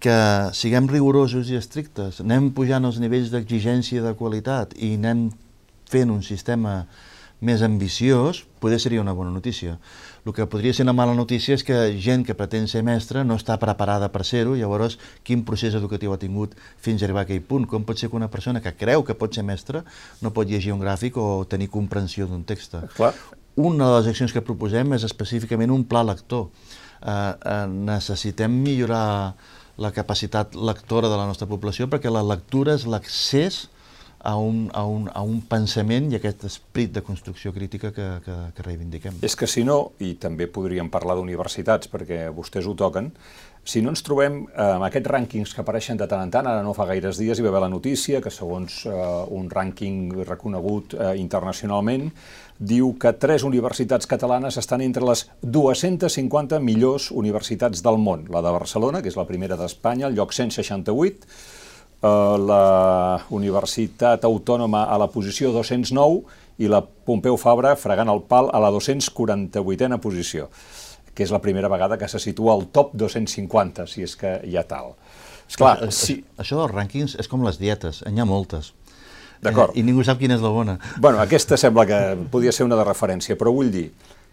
que 0.00 0.16
siguem 0.56 0.88
rigorosos 0.88 1.50
i 1.50 1.58
estrictes, 1.58 2.20
anem 2.24 2.50
pujant 2.56 2.84
els 2.84 3.00
nivells 3.02 3.32
d'exigència 3.32 4.04
de 4.04 4.12
qualitat 4.18 4.74
i 4.76 4.94
anem 4.98 5.28
fent 5.90 6.10
un 6.10 6.22
sistema 6.26 6.84
més 7.40 7.60
ambiciós, 7.62 8.44
poder 8.60 8.78
seria 8.80 9.00
una 9.00 9.12
bona 9.12 9.30
notícia. 9.30 9.76
El 10.24 10.32
que 10.34 10.46
podria 10.50 10.72
ser 10.74 10.86
una 10.86 10.94
mala 10.96 11.14
notícia 11.14 11.54
és 11.54 11.62
que 11.62 11.76
gent 12.02 12.24
que 12.26 12.34
pretén 12.34 12.66
ser 12.66 12.82
mestre 12.82 13.22
no 13.24 13.36
està 13.36 13.58
preparada 13.60 14.08
per 14.12 14.24
ser-ho, 14.24 14.56
llavors 14.56 14.96
quin 15.26 15.44
procés 15.46 15.76
educatiu 15.76 16.14
ha 16.14 16.20
tingut 16.22 16.56
fins 16.82 17.02
a 17.02 17.06
arribar 17.06 17.26
a 17.26 17.28
aquell 17.28 17.44
punt? 17.44 17.68
Com 17.68 17.84
pot 17.84 18.00
ser 18.00 18.08
que 18.10 18.16
una 18.16 18.30
persona 18.32 18.62
que 18.64 18.72
creu 18.74 19.04
que 19.04 19.14
pot 19.14 19.36
ser 19.36 19.44
mestre 19.44 19.84
no 20.24 20.32
pot 20.32 20.48
llegir 20.48 20.72
un 20.72 20.80
gràfic 20.80 21.20
o 21.20 21.44
tenir 21.44 21.68
comprensió 21.70 22.26
d'un 22.26 22.42
text? 22.48 22.78
Clar. 22.96 23.12
Una 23.56 23.92
de 23.92 24.00
les 24.00 24.10
accions 24.14 24.32
que 24.32 24.44
proposem 24.44 24.96
és 24.96 25.04
específicament 25.04 25.70
un 25.72 25.84
pla 25.84 26.02
lector. 26.04 26.48
Eh, 26.96 27.12
eh, 27.12 27.62
necessitem 27.68 28.50
millorar 28.64 29.36
la 29.76 29.92
capacitat 29.92 30.56
lectora 30.56 31.08
de 31.12 31.16
la 31.20 31.28
nostra 31.28 31.46
població 31.46 31.86
perquè 31.92 32.10
la 32.10 32.24
lectura 32.24 32.74
és 32.74 32.86
l'accés 32.88 33.66
a 34.26 34.36
un, 34.36 34.70
a, 34.74 34.82
un, 34.84 35.06
a 35.14 35.22
un 35.22 35.38
pensament 35.46 36.08
i 36.10 36.16
aquest 36.18 36.48
esprit 36.48 36.90
de 36.90 37.02
construcció 37.06 37.52
crítica 37.54 37.92
que, 37.94 38.06
que, 38.24 38.34
que 38.56 38.64
reivindiquem. 38.66 39.20
És 39.22 39.38
que 39.38 39.46
si 39.46 39.62
no, 39.62 39.92
i 40.02 40.16
també 40.18 40.48
podríem 40.50 40.90
parlar 40.90 41.14
d'universitats, 41.14 41.86
perquè 41.92 42.24
vostès 42.34 42.66
ho 42.66 42.74
toquen, 42.74 43.12
si 43.66 43.82
no 43.82 43.92
ens 43.94 44.02
trobem 44.06 44.40
eh, 44.48 44.64
amb 44.64 44.86
aquests 44.88 45.12
rànquings 45.12 45.54
que 45.54 45.62
apareixen 45.62 45.98
de 45.98 46.08
tant 46.10 46.24
en 46.26 46.32
tant, 46.34 46.46
ara 46.50 46.66
no 46.66 46.74
fa 46.74 46.88
gaires 46.90 47.20
dies 47.22 47.38
hi 47.38 47.46
va 47.46 47.52
haver 47.52 47.62
la 47.68 47.70
notícia 47.70 48.18
que 48.22 48.32
segons 48.34 48.80
eh, 48.90 48.96
un 49.38 49.46
rànquing 49.50 50.24
reconegut 50.24 50.94
eh, 50.98 51.12
internacionalment, 51.22 52.08
diu 52.58 52.96
que 52.98 53.12
tres 53.14 53.46
universitats 53.46 54.10
catalanes 54.10 54.58
estan 54.58 54.82
entre 54.82 55.06
les 55.06 55.28
250 55.42 56.58
millors 56.66 57.12
universitats 57.14 57.82
del 57.86 58.02
món. 58.02 58.26
La 58.34 58.42
de 58.42 58.54
Barcelona, 58.58 59.02
que 59.02 59.14
és 59.14 59.18
la 59.18 59.26
primera 59.30 59.58
d'Espanya, 59.60 60.10
el 60.10 60.18
lloc 60.18 60.34
168, 60.34 61.30
eh, 61.30 61.55
la 62.02 63.24
Universitat 63.30 64.24
Autònoma 64.24 64.84
a 64.84 64.98
la 65.00 65.08
posició 65.08 65.52
209 65.54 66.22
i 66.58 66.68
la 66.68 66.82
Pompeu 66.82 67.36
Fabra 67.40 67.74
fregant 67.76 68.10
el 68.12 68.22
pal 68.28 68.50
a 68.52 68.60
la 68.62 68.70
248a 68.72 69.98
posició, 70.00 70.48
que 71.14 71.24
és 71.24 71.32
la 71.32 71.40
primera 71.40 71.68
vegada 71.72 71.98
que 71.98 72.08
se 72.08 72.20
situa 72.20 72.54
al 72.54 72.66
top 72.72 72.94
250, 72.94 73.86
si 73.88 74.04
és 74.04 74.16
que 74.16 74.38
hi 74.44 74.56
ha 74.56 74.64
tal. 74.68 74.94
Esclar, 75.48 75.78
si... 75.94 76.20
Això 76.38 76.58
dels 76.58 76.74
rànquings 76.74 77.16
és 77.20 77.28
com 77.30 77.44
les 77.46 77.60
dietes, 77.60 78.02
n'hi 78.10 78.20
ha 78.20 78.28
moltes. 78.28 78.72
D'acord. 79.42 79.74
Eh, 79.74 79.80
I 79.80 79.86
ningú 79.86 80.04
sap 80.04 80.18
quina 80.18 80.36
és 80.36 80.44
la 80.44 80.50
bona. 80.50 80.78
Bueno, 80.98 81.20
aquesta 81.22 81.58
sembla 81.60 81.86
que 81.86 82.00
podia 82.32 82.52
ser 82.52 82.66
una 82.66 82.78
de 82.78 82.86
referència, 82.86 83.36
però 83.38 83.52
vull 83.54 83.70
dir 83.72 83.90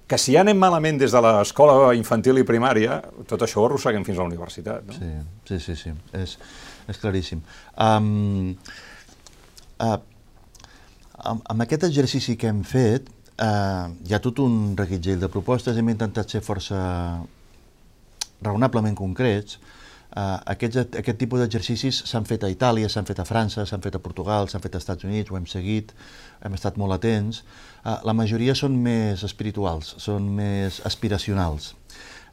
que 0.08 0.18
si 0.20 0.36
anem 0.38 0.58
malament 0.60 1.00
des 1.00 1.14
de 1.16 1.22
l'escola 1.24 1.94
infantil 1.96 2.42
i 2.42 2.46
primària, 2.48 3.00
tot 3.30 3.46
això 3.46 3.62
ho 3.62 3.68
arrosseguem 3.70 4.04
fins 4.08 4.20
a 4.20 4.24
la 4.24 4.30
universitat. 4.32 4.88
No? 4.88 4.96
Sí, 4.98 5.12
sí, 5.50 5.60
sí, 5.64 5.76
sí. 5.80 5.94
És, 6.20 6.38
és 6.92 7.00
claríssim. 7.02 7.44
Um, 7.78 8.56
uh, 9.84 10.00
amb, 11.24 11.62
aquest 11.66 11.88
exercici 11.90 12.38
que 12.40 12.50
hem 12.52 12.64
fet, 12.68 13.12
uh, 13.38 13.92
hi 14.08 14.16
ha 14.16 14.22
tot 14.24 14.42
un 14.44 14.74
reguitzell 14.80 15.22
de 15.22 15.32
propostes, 15.32 15.78
hem 15.78 15.94
intentat 15.94 16.36
ser 16.36 16.44
força 16.46 16.82
raonablement 18.44 18.98
concrets, 19.00 19.60
Uh, 20.14 20.38
aquests, 20.46 20.78
aquest 21.00 21.18
tipus 21.18 21.42
d'exercicis 21.42 22.04
s'han 22.06 22.28
fet 22.30 22.44
a 22.46 22.50
Itàlia, 22.54 22.86
s'han 22.86 23.08
fet 23.08 23.18
a 23.18 23.26
França, 23.26 23.64
s'han 23.66 23.82
fet 23.82 23.96
a 23.98 24.02
Portugal, 24.04 24.46
s'han 24.46 24.62
fet 24.62 24.76
als 24.78 24.84
Estats 24.86 25.08
Units, 25.08 25.32
ho 25.32 25.40
hem 25.40 25.48
seguit, 25.50 25.90
hem 26.46 26.54
estat 26.54 26.78
molt 26.78 26.94
atents. 26.94 27.40
Uh, 27.82 27.96
la 28.06 28.14
majoria 28.14 28.54
són 28.54 28.76
més 28.86 29.24
espirituals, 29.26 29.96
són 30.04 30.28
més 30.38 30.78
aspiracionals. 30.86 31.72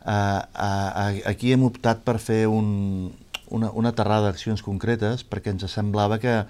Uh, 0.04 0.44
uh, 0.52 1.22
aquí 1.32 1.54
hem 1.54 1.64
optat 1.64 2.04
per 2.04 2.18
fer 2.20 2.42
un, 2.52 2.68
una, 3.50 3.70
una 3.76 3.92
terrada 3.96 4.30
d'accions 4.30 4.62
concretes 4.62 5.24
perquè 5.26 5.52
ens 5.54 5.66
semblava 5.72 6.18
que, 6.22 6.42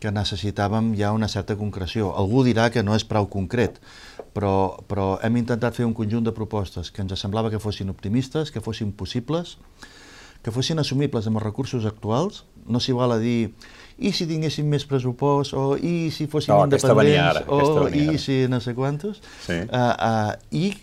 que 0.00 0.12
necessitàvem 0.12 0.92
ja 0.98 1.12
una 1.16 1.28
certa 1.32 1.56
concreció. 1.56 2.12
Algú 2.16 2.44
dirà 2.46 2.68
que 2.70 2.84
no 2.84 2.96
és 2.96 3.06
prou 3.08 3.28
concret, 3.32 3.80
però, 4.36 4.76
però 4.88 5.14
hem 5.24 5.40
intentat 5.40 5.76
fer 5.76 5.86
un 5.88 5.94
conjunt 5.96 6.26
de 6.26 6.34
propostes 6.36 6.90
que 6.92 7.04
ens 7.04 7.16
semblava 7.20 7.50
que 7.52 7.62
fossin 7.62 7.92
optimistes, 7.92 8.52
que 8.52 8.62
fossin 8.64 8.92
possibles, 8.92 9.56
que 10.44 10.52
fossin 10.52 10.82
assumibles 10.82 11.26
amb 11.26 11.40
els 11.40 11.46
recursos 11.46 11.86
actuals, 11.88 12.42
no 12.68 12.80
s'hi 12.80 12.92
val 12.96 13.14
a 13.16 13.20
dir 13.20 13.54
i 13.96 14.10
si 14.12 14.26
tinguéssim 14.28 14.68
més 14.68 14.84
pressupost, 14.88 15.54
o 15.56 15.78
i 15.78 16.10
si 16.12 16.26
fóssim 16.28 16.52
no, 16.52 16.66
independents, 16.66 17.40
ara, 17.40 17.44
o 17.48 17.88
i 17.88 18.18
si 18.20 18.44
no 18.50 18.60
sé 18.60 18.74
quantos, 18.76 19.22
sí. 19.46 19.56
uh, 19.64 19.94
uh, 19.94 20.34
i 20.52 20.74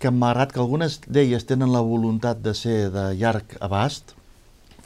que 0.00 0.12
malgrat 0.14 0.54
que 0.54 0.62
algunes 0.62 1.00
d'elles 1.10 1.44
tenen 1.48 1.74
la 1.74 1.82
voluntat 1.84 2.38
de 2.40 2.54
ser 2.56 2.78
de 2.94 3.10
llarg 3.18 3.58
abast, 3.60 4.14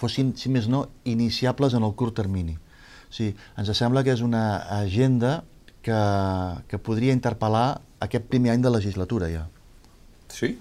fossin, 0.00 0.34
si 0.38 0.50
més 0.52 0.68
no, 0.70 0.86
iniciables 1.04 1.74
en 1.74 1.86
el 1.86 1.94
curt 1.98 2.16
termini. 2.20 2.56
O 3.08 3.14
sigui, 3.14 3.34
ens 3.60 3.72
sembla 3.78 4.02
que 4.04 4.14
és 4.14 4.22
una 4.24 4.44
agenda 4.80 5.42
que, 5.84 5.98
que 6.68 6.80
podria 6.80 7.14
interpel·lar 7.14 7.80
aquest 8.04 8.28
primer 8.30 8.54
any 8.54 8.64
de 8.64 8.72
legislatura 8.72 9.30
ja. 9.32 9.46
Sí? 10.32 10.54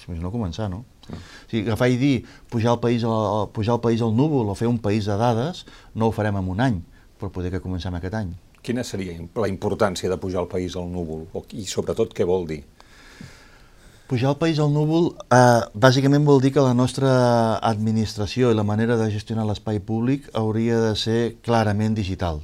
Si 0.00 0.10
més 0.10 0.20
no 0.22 0.32
començar, 0.34 0.68
no? 0.70 0.84
O 1.10 1.18
sigui, 1.50 1.64
agafar 1.66 1.90
i 1.92 1.98
dir 2.00 2.14
pujar 2.52 2.76
el, 2.76 2.80
país 2.80 3.04
al, 3.08 3.48
pujar 3.52 3.78
el 3.78 3.82
país 3.84 4.02
al 4.04 4.14
núvol 4.16 4.50
o 4.52 4.56
fer 4.58 4.68
un 4.70 4.78
país 4.82 5.08
de 5.10 5.16
dades, 5.20 5.64
no 5.94 6.08
ho 6.08 6.16
farem 6.16 6.38
en 6.40 6.50
un 6.54 6.62
any, 6.64 6.80
però 7.20 7.32
poder 7.32 7.52
que 7.54 7.62
comencem 7.64 7.96
aquest 7.98 8.16
any. 8.20 8.32
Quina 8.64 8.84
seria 8.86 9.18
la 9.18 9.48
importància 9.50 10.08
de 10.08 10.16
pujar 10.20 10.44
el 10.46 10.48
país 10.48 10.76
al 10.80 10.88
núvol? 10.88 11.26
I 11.52 11.66
sobretot 11.68 12.14
què 12.16 12.24
vol 12.28 12.46
dir? 12.48 12.62
Pujar 14.14 14.30
el 14.30 14.36
país 14.38 14.60
al 14.62 14.68
núvol 14.70 15.08
eh, 15.34 15.62
bàsicament 15.74 16.22
vol 16.22 16.38
dir 16.38 16.52
que 16.54 16.62
la 16.62 16.74
nostra 16.78 17.08
administració 17.66 18.52
i 18.52 18.54
la 18.54 18.62
manera 18.62 18.94
de 18.94 19.08
gestionar 19.10 19.42
l'espai 19.48 19.80
públic 19.82 20.28
hauria 20.38 20.76
de 20.78 20.92
ser 20.94 21.16
clarament 21.42 21.96
digital. 21.98 22.38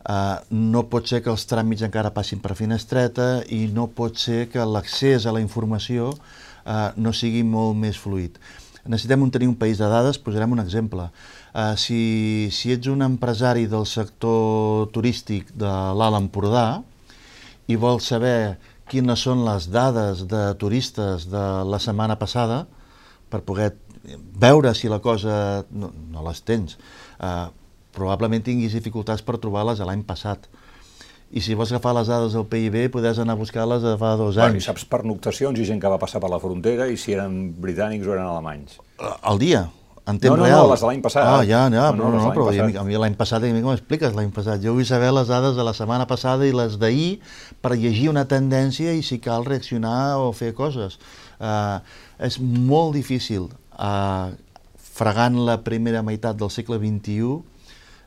Uh, 0.00 0.40
no 0.48 0.86
pot 0.88 1.04
ser 1.12 1.20
que 1.20 1.28
els 1.28 1.44
tràmits 1.50 1.84
encara 1.84 2.14
passin 2.16 2.40
per 2.40 2.56
finestreta 2.56 3.28
i 3.52 3.66
no 3.68 3.84
pot 3.92 4.16
ser 4.16 4.46
que 4.48 4.64
l'accés 4.64 5.28
a 5.28 5.36
la 5.36 5.44
informació 5.44 6.14
uh, 6.14 6.88
no 6.96 7.12
sigui 7.12 7.44
molt 7.44 7.76
més 7.84 8.00
fluid. 8.00 8.40
Necessitem 8.88 9.28
un, 9.28 9.36
tenir 9.36 9.52
un 9.52 9.60
país 9.60 9.84
de 9.84 9.92
dades, 9.92 10.16
posarem 10.16 10.56
un 10.56 10.64
exemple. 10.64 11.10
Uh, 11.52 11.74
si, 11.76 12.48
si 12.48 12.72
ets 12.72 12.88
un 12.88 13.04
empresari 13.04 13.68
del 13.68 13.84
sector 13.84 14.88
turístic 14.96 15.52
de 15.52 15.68
l'Alt 15.68 16.24
Empordà 16.24 16.68
i 17.68 17.76
vols 17.76 18.08
saber 18.08 18.38
quines 18.90 19.24
són 19.26 19.44
les 19.46 19.68
dades 19.72 20.24
de 20.30 20.44
turistes 20.60 21.28
de 21.32 21.44
la 21.68 21.80
setmana 21.80 22.18
passada 22.20 22.64
per 23.32 23.42
poder 23.46 23.72
veure 24.38 24.74
si 24.76 24.90
la 24.92 25.00
cosa... 25.00 25.64
no, 25.70 25.90
no 26.12 26.24
les 26.26 26.42
tens. 26.44 26.76
Uh, 27.18 27.48
probablement 27.94 28.42
tinguis 28.44 28.74
dificultats 28.74 29.22
per 29.22 29.38
trobar-les 29.38 29.80
l'any 29.80 30.02
passat 30.06 30.48
i 31.34 31.42
si 31.42 31.56
vols 31.58 31.72
agafar 31.72 31.94
les 31.96 32.10
dades 32.10 32.34
del 32.36 32.44
PIB 32.46 32.76
podés 32.94 33.18
anar 33.18 33.34
a 33.34 33.40
buscar-les 33.40 33.82
de 33.82 33.94
fa 33.98 34.12
dos 34.20 34.36
anys. 34.36 34.52
Bueno, 34.54 34.60
I 34.62 34.66
saps 34.66 34.84
per 34.86 35.00
noctacions 35.02 35.58
i 35.58 35.66
gent 35.66 35.80
que 35.82 35.90
va 35.90 35.98
passar 35.98 36.20
per 36.22 36.30
la 36.30 36.38
frontera 36.42 36.86
i 36.86 36.98
si 37.00 37.16
eren 37.16 37.48
britànics 37.64 38.06
o 38.06 38.14
eren 38.14 38.28
alemanys. 38.28 38.76
Al 39.02 39.40
dia, 39.42 39.64
en 40.06 40.18
temps 40.20 40.34
no, 40.34 40.36
no, 40.36 40.44
real. 40.44 40.66
No, 40.66 40.70
les 40.74 40.82
de 40.82 40.88
l'any 40.90 41.02
passat. 41.04 41.24
Ah, 41.24 41.44
ja, 41.48 41.62
ja, 41.72 41.86
no, 41.92 41.94
no, 41.96 42.10
no, 42.12 42.20
no 42.26 42.32
però 42.36 42.50
a 42.50 42.66
mi, 42.68 42.76
a 42.76 42.84
mi 42.84 42.98
l'any 43.00 43.16
passat, 43.16 43.44
a 43.44 43.52
mi 43.54 43.62
com 43.64 43.72
expliques 43.72 44.12
l'any 44.16 44.28
passat? 44.36 44.60
Jo 44.60 44.74
vull 44.76 44.84
saber 44.88 45.08
les 45.16 45.30
dades 45.32 45.56
de 45.56 45.64
la 45.64 45.72
setmana 45.76 46.04
passada 46.10 46.44
i 46.44 46.52
les 46.52 46.76
d'ahir 46.80 47.22
per 47.64 47.72
llegir 47.72 48.10
una 48.12 48.26
tendència 48.28 48.92
i 48.92 49.00
si 49.06 49.18
cal 49.24 49.48
reaccionar 49.48 50.18
o 50.20 50.28
fer 50.36 50.52
coses. 50.56 50.98
Uh, 51.40 51.80
és 52.20 52.36
molt 52.40 52.92
difícil, 52.98 53.48
uh, 53.78 54.28
fregant 54.94 55.40
la 55.48 55.56
primera 55.64 56.04
meitat 56.04 56.36
del 56.36 56.52
segle 56.52 56.78
XXI, 56.82 57.40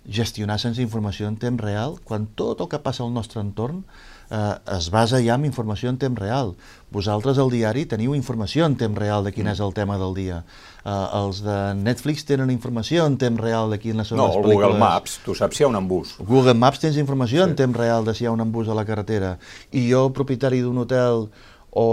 gestionar 0.07 0.59
sense 0.61 0.79
informació 0.85 1.27
en 1.27 1.35
temps 1.41 1.59
real, 1.59 1.97
quan 2.05 2.29
tot 2.37 2.61
el 2.63 2.69
que 2.71 2.79
passa 2.79 3.03
al 3.03 3.11
nostre 3.11 3.41
entorn 3.43 3.81
eh, 4.29 4.77
es 4.77 4.89
basa 4.91 5.21
ja 5.23 5.35
en 5.35 5.45
informació 5.45 5.89
en 5.89 5.97
temps 5.97 6.19
real. 6.19 6.55
Vosaltres 6.91 7.37
al 7.37 7.51
diari 7.51 7.85
teniu 7.85 8.15
informació 8.15 8.65
en 8.65 8.77
temps 8.79 8.97
real 8.97 9.25
de 9.27 9.33
quin 9.35 9.49
és 9.51 9.59
el 9.63 9.73
tema 9.75 9.97
del 9.99 10.15
dia. 10.15 10.43
Eh, 10.83 11.07
els 11.19 11.41
de 11.43 11.57
Netflix 11.79 12.23
tenen 12.27 12.51
informació 12.53 13.07
en 13.07 13.17
temps 13.19 13.41
real 13.41 13.73
de 13.73 13.79
quines 13.83 14.07
són 14.07 14.21
no, 14.21 14.29
les 14.29 14.39
pel·lícules. 14.39 14.63
No, 14.63 14.71
Google 14.71 14.85
Maps, 14.85 15.19
tu 15.25 15.35
saps 15.35 15.57
si 15.57 15.63
hi 15.63 15.67
ha 15.67 15.71
un 15.71 15.79
embús. 15.81 16.15
Google 16.19 16.55
Maps 16.55 16.83
tens 16.83 16.99
informació 17.01 17.43
sí. 17.43 17.49
en 17.49 17.57
temps 17.59 17.77
real 17.77 18.07
de 18.07 18.15
si 18.15 18.25
hi 18.25 18.31
ha 18.31 18.35
un 18.35 18.45
embús 18.45 18.71
a 18.71 18.77
la 18.77 18.87
carretera. 18.87 19.35
I 19.71 19.87
jo, 19.91 20.07
propietari 20.15 20.63
d'un 20.63 20.85
hotel 20.85 21.27
o, 21.77 21.85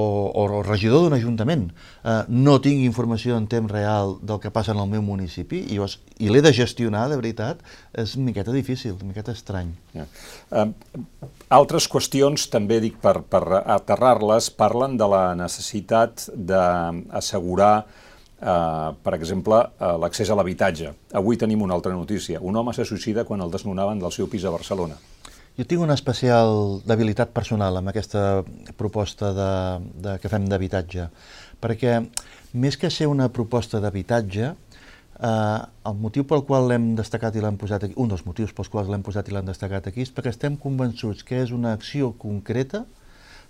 o, 0.00 0.02
o 0.32 0.62
regidor 0.64 1.04
d'un 1.04 1.16
ajuntament 1.16 1.66
eh, 1.68 2.22
no 2.28 2.56
tinc 2.64 2.80
informació 2.86 3.36
en 3.36 3.48
temps 3.50 3.70
real 3.72 4.16
del 4.24 4.40
que 4.40 4.52
passa 4.54 4.72
en 4.72 4.80
el 4.80 4.88
meu 4.88 5.04
municipi 5.04 5.60
i, 5.74 5.76
i 5.76 6.32
l'he 6.32 6.42
de 6.44 6.52
gestionar, 6.56 7.06
de 7.12 7.18
veritat, 7.20 7.60
és 7.92 8.16
una 8.16 8.30
miqueta 8.30 8.54
difícil, 8.54 8.96
una 8.96 9.10
miqueta 9.10 9.34
estrany. 9.36 9.74
Ja. 9.96 10.06
Uh, 10.50 10.70
altres 11.52 11.88
qüestions, 11.92 12.48
també 12.52 12.80
dic 12.80 12.96
per, 13.02 13.18
per 13.28 13.42
aterrar-les, 13.60 14.48
parlen 14.56 14.96
de 15.00 15.10
la 15.12 15.28
necessitat 15.38 16.28
d'assegurar 16.34 17.76
Uh, 18.36 18.90
per 19.00 19.14
exemple, 19.16 19.56
uh, 19.80 19.94
l'accés 19.96 20.28
a 20.28 20.34
l'habitatge. 20.36 20.90
Avui 21.16 21.38
tenim 21.40 21.62
una 21.64 21.72
altra 21.72 21.94
notícia. 21.96 22.36
Un 22.44 22.58
home 22.60 22.74
se 22.76 22.84
suïcida 22.84 23.24
quan 23.24 23.40
el 23.40 23.48
desnonaven 23.48 24.02
del 24.02 24.12
seu 24.12 24.28
pis 24.28 24.44
a 24.44 24.52
Barcelona. 24.52 24.98
Jo 25.56 25.64
tinc 25.64 25.80
una 25.80 25.94
especial 25.96 26.82
debilitat 26.84 27.30
personal 27.32 27.78
amb 27.78 27.88
aquesta 27.88 28.42
proposta 28.76 29.30
de, 29.32 29.52
de, 30.04 30.16
que 30.20 30.28
fem 30.28 30.44
d'habitatge, 30.50 31.06
perquè 31.64 31.94
més 32.60 32.76
que 32.76 32.90
ser 32.92 33.08
una 33.08 33.30
proposta 33.32 33.80
d'habitatge, 33.80 34.50
eh, 34.52 35.60
el 35.88 35.96
motiu 36.02 36.26
pel 36.28 36.44
qual 36.44 36.68
l'hem 36.68 36.90
destacat 36.98 37.38
i 37.38 37.44
l'hem 37.44 37.56
posat 37.56 37.88
aquí, 37.88 37.96
un 37.96 38.12
dels 38.12 38.26
motius 38.28 38.52
pels 38.52 38.68
quals 38.68 38.92
l'hem 38.92 39.04
posat 39.06 39.30
i 39.30 39.36
l'hem 39.36 39.48
destacat 39.48 39.88
aquí, 39.88 40.04
és 40.04 40.12
perquè 40.12 40.34
estem 40.34 40.60
convençuts 40.60 41.24
que 41.24 41.40
és 41.46 41.54
una 41.56 41.72
acció 41.72 42.12
concreta 42.20 42.84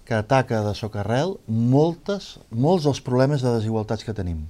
que 0.06 0.14
ataca 0.14 0.62
de 0.62 0.76
socarrel 0.78 1.40
moltes, 1.50 2.36
molts 2.54 2.86
dels 2.86 3.02
problemes 3.02 3.42
de 3.42 3.50
desigualtats 3.58 4.06
que 4.06 4.14
tenim. 4.14 4.46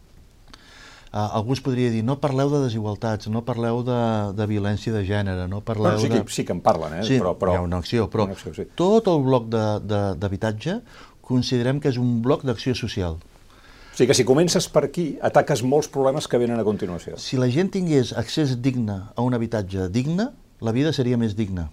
Uh, 1.13 1.39
algú 1.39 1.55
es 1.55 1.63
podria 1.65 1.89
dir, 1.95 2.03
no 2.05 2.19
parleu 2.21 2.51
de 2.53 2.65
desigualtats, 2.67 3.31
no 3.33 3.45
parleu 3.47 3.81
de, 3.87 4.01
de 4.37 4.47
violència 4.51 4.93
de 4.93 5.05
gènere, 5.07 5.47
no 5.49 5.63
parleu 5.65 5.95
bueno, 5.95 6.03
sí 6.03 6.11
que, 6.11 6.19
de... 6.19 6.35
Sí 6.35 6.45
que 6.45 6.53
en 6.53 6.61
parlen, 6.65 6.99
eh? 6.99 7.05
Sí, 7.07 7.21
però, 7.23 7.37
però... 7.39 7.55
hi 7.55 7.61
ha 7.61 7.63
una 7.65 7.79
acció, 7.81 8.09
però 8.13 8.27
una 8.27 8.37
acció, 8.37 8.53
sí. 8.57 8.67
tot 8.77 9.09
el 9.09 9.23
bloc 9.25 9.47
d'habitatge 9.49 10.81
considerem 11.27 11.81
que 11.81 11.91
és 11.95 12.01
un 12.03 12.21
bloc 12.27 12.45
d'acció 12.47 12.75
social. 12.77 13.17
O 13.17 13.97
sigui 13.97 14.11
que 14.11 14.19
si 14.19 14.27
comences 14.29 14.67
per 14.69 14.83
aquí, 14.91 15.07
ataques 15.25 15.63
molts 15.65 15.89
problemes 15.89 16.27
que 16.29 16.37
venen 16.43 16.61
a 16.61 16.67
continuació. 16.67 17.17
Si 17.17 17.39
la 17.41 17.49
gent 17.49 17.71
tingués 17.73 18.13
accés 18.13 18.59
digne 18.61 18.99
a 19.09 19.25
un 19.25 19.33
habitatge 19.33 19.89
digne, 19.95 20.29
la 20.61 20.75
vida 20.77 20.93
seria 20.93 21.17
més 21.17 21.33
digna. 21.39 21.71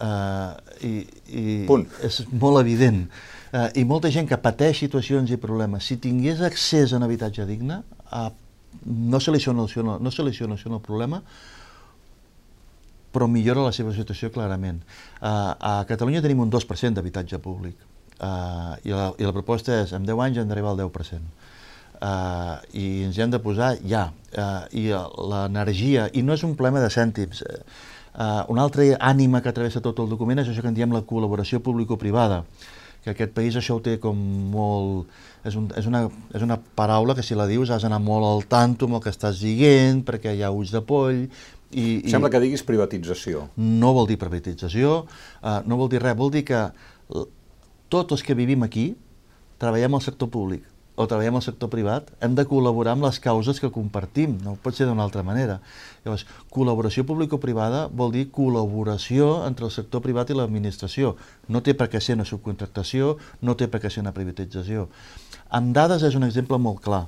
Uh, 0.00 0.56
i, 0.82 0.92
i 1.28 1.42
Punt. 1.68 1.84
És 2.02 2.24
molt 2.32 2.58
evident. 2.62 3.04
Uh, 3.52 3.68
I 3.76 3.84
molta 3.84 4.10
gent 4.10 4.26
que 4.26 4.38
pateix 4.40 4.80
situacions 4.82 5.30
i 5.30 5.38
problemes, 5.38 5.86
si 5.86 6.00
tingués 6.00 6.40
accés 6.42 6.90
a 6.90 6.98
un 6.98 7.06
habitatge 7.06 7.46
digne, 7.46 7.82
uh, 8.08 8.30
no 8.86 9.20
soluciona, 9.20 9.66
no 10.00 10.10
soluciona 10.10 10.56
el 10.56 10.80
problema, 10.80 11.22
però 13.10 13.26
millora 13.26 13.66
la 13.66 13.74
seva 13.74 13.92
situació 13.94 14.30
clarament. 14.30 14.82
Uh, 15.20 15.54
a 15.58 15.74
Catalunya 15.88 16.22
tenim 16.22 16.42
un 16.44 16.50
2% 16.50 16.94
d'habitatge 16.94 17.40
públic 17.42 17.76
uh, 18.22 18.76
i, 18.84 18.94
la, 18.94 19.10
i 19.18 19.26
la 19.26 19.34
proposta 19.34 19.80
és 19.82 19.94
en 19.96 20.06
10 20.06 20.24
anys 20.26 20.42
hem 20.42 20.50
d'arribar 20.50 20.74
al 20.74 20.82
10%. 20.84 21.38
Uh, 22.00 22.56
i 22.72 22.84
ens 23.04 23.18
hi 23.18 23.24
hem 23.26 23.32
de 23.34 23.42
posar 23.42 23.74
ja. 23.84 24.08
Uh, 24.30 24.64
I 24.78 24.84
l'energia, 25.32 26.06
i 26.14 26.22
no 26.22 26.36
és 26.38 26.44
un 26.46 26.54
problema 26.54 26.80
de 26.84 26.90
cèntims, 26.94 27.42
uh, 27.42 28.44
una 28.52 28.62
altra 28.62 28.86
ànima 29.10 29.42
que 29.42 29.52
travessa 29.52 29.82
tot 29.84 29.98
el 30.00 30.08
document 30.12 30.40
és 30.40 30.48
això 30.52 30.62
que 30.62 30.70
en 30.70 30.78
diem 30.78 30.94
la 30.94 31.02
col·laboració 31.06 31.60
público-privada, 31.66 32.44
que 33.04 33.14
aquest 33.14 33.32
país 33.36 33.56
això 33.56 33.78
ho 33.78 33.84
té 33.84 33.98
com 34.02 34.18
molt... 34.52 35.10
És, 35.46 35.56
un, 35.56 35.70
és, 35.78 35.86
una, 35.88 36.04
és 36.36 36.44
una 36.44 36.58
paraula 36.76 37.16
que 37.16 37.24
si 37.24 37.38
la 37.38 37.48
dius 37.48 37.72
has 37.72 37.86
d'anar 37.86 38.00
molt 38.04 38.28
al 38.28 38.44
tanto 38.50 38.88
amb 38.88 38.98
el 38.98 39.04
que 39.04 39.12
estàs 39.12 39.40
dient, 39.40 40.02
perquè 40.04 40.34
hi 40.36 40.44
ha 40.44 40.52
ulls 40.52 40.74
de 40.74 40.84
poll, 40.84 41.24
i, 41.70 41.84
i... 42.02 42.10
Sembla 42.10 42.32
que 42.32 42.40
diguis 42.42 42.64
privatització. 42.66 43.46
No 43.56 43.92
vol 43.94 44.08
dir 44.10 44.18
privatització, 44.20 45.04
uh, 45.06 45.60
no 45.70 45.78
vol 45.78 45.90
dir 45.92 46.02
res, 46.02 46.16
vol 46.18 46.32
dir 46.34 46.42
que 46.48 46.64
tots 47.90 48.16
els 48.16 48.26
que 48.26 48.36
vivim 48.38 48.66
aquí 48.66 48.90
treballem 49.60 49.96
al 49.96 50.04
sector 50.04 50.30
públic 50.32 50.69
o 51.00 51.06
treballem 51.08 51.38
al 51.38 51.44
sector 51.44 51.70
privat, 51.72 52.10
hem 52.20 52.34
de 52.36 52.44
col·laborar 52.44 52.92
amb 52.92 53.06
les 53.06 53.18
causes 53.24 53.60
que 53.62 53.70
compartim, 53.72 54.34
no 54.44 54.58
pot 54.60 54.76
ser 54.76 54.84
d'una 54.88 55.00
altra 55.06 55.22
manera. 55.24 55.56
Llavors, 56.04 56.26
col·laboració 56.52 57.06
público-privada 57.08 57.86
vol 57.88 58.12
dir 58.12 58.26
col·laboració 58.34 59.30
entre 59.46 59.64
el 59.64 59.72
sector 59.72 60.04
privat 60.04 60.28
i 60.28 60.36
l'administració. 60.36 61.14
No 61.48 61.62
té 61.64 61.72
per 61.72 61.88
què 61.88 62.02
ser 62.04 62.18
una 62.18 62.28
subcontractació, 62.28 63.14
no 63.40 63.56
té 63.56 63.70
per 63.72 63.80
què 63.80 63.88
ser 63.88 64.04
una 64.04 64.12
privatització. 64.16 64.90
Amb 65.48 65.72
dades 65.76 66.04
és 66.04 66.18
un 66.20 66.28
exemple 66.28 66.60
molt 66.60 66.84
clar. 66.84 67.06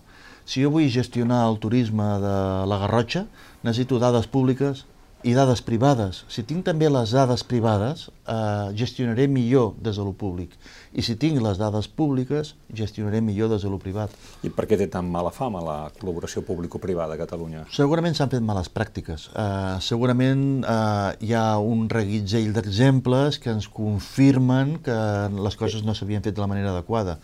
Si 0.49 0.65
jo 0.65 0.73
vull 0.73 0.89
gestionar 0.91 1.45
el 1.51 1.61
turisme 1.61 2.07
de 2.25 2.37
la 2.67 2.81
Garrotxa, 2.81 3.27
necessito 3.63 4.01
dades 4.01 4.27
públiques 4.27 4.87
i 5.23 5.35
dades 5.37 5.63
privades. 5.63 6.23
Si 6.33 6.43
tinc 6.47 6.65
també 6.67 6.89
les 6.91 7.13
dades 7.15 7.45
privades, 7.47 8.09
eh, 8.27 8.73
gestionaré 8.79 9.29
millor 9.29 9.75
des 9.81 9.97
de 9.97 10.05
lo 10.05 10.13
públic. 10.13 10.55
I 10.93 11.03
si 11.03 11.15
tinc 11.17 11.41
les 11.43 11.59
dades 11.59 11.89
públiques, 11.89 12.55
gestionaré 12.73 13.21
millor 13.21 13.51
des 13.51 13.63
de 13.63 13.71
lo 13.71 13.79
privat. 13.79 14.11
I 14.43 14.51
per 14.51 14.67
què 14.67 14.79
té 14.79 14.89
tan 14.91 15.09
mala 15.11 15.31
fama 15.31 15.63
la 15.63 15.79
col·laboració 15.99 16.43
público-privada 16.47 17.15
a 17.15 17.21
Catalunya? 17.21 17.67
Segurament 17.71 18.15
s'han 18.19 18.33
fet 18.35 18.43
males 18.43 18.69
pràctiques. 18.73 19.29
Eh, 19.35 19.79
segurament 19.81 20.65
eh, 20.65 21.17
hi 21.21 21.33
ha 21.39 21.47
un 21.59 21.89
reguitzell 21.89 22.53
d'exemples 22.53 23.39
que 23.39 23.55
ens 23.55 23.69
confirmen 23.69 24.79
que 24.83 24.99
les 25.39 25.57
coses 25.57 25.87
no 25.87 25.95
s'havien 25.95 26.23
fet 26.23 26.35
de 26.35 26.43
la 26.43 26.51
manera 26.51 26.75
adequada. 26.75 27.19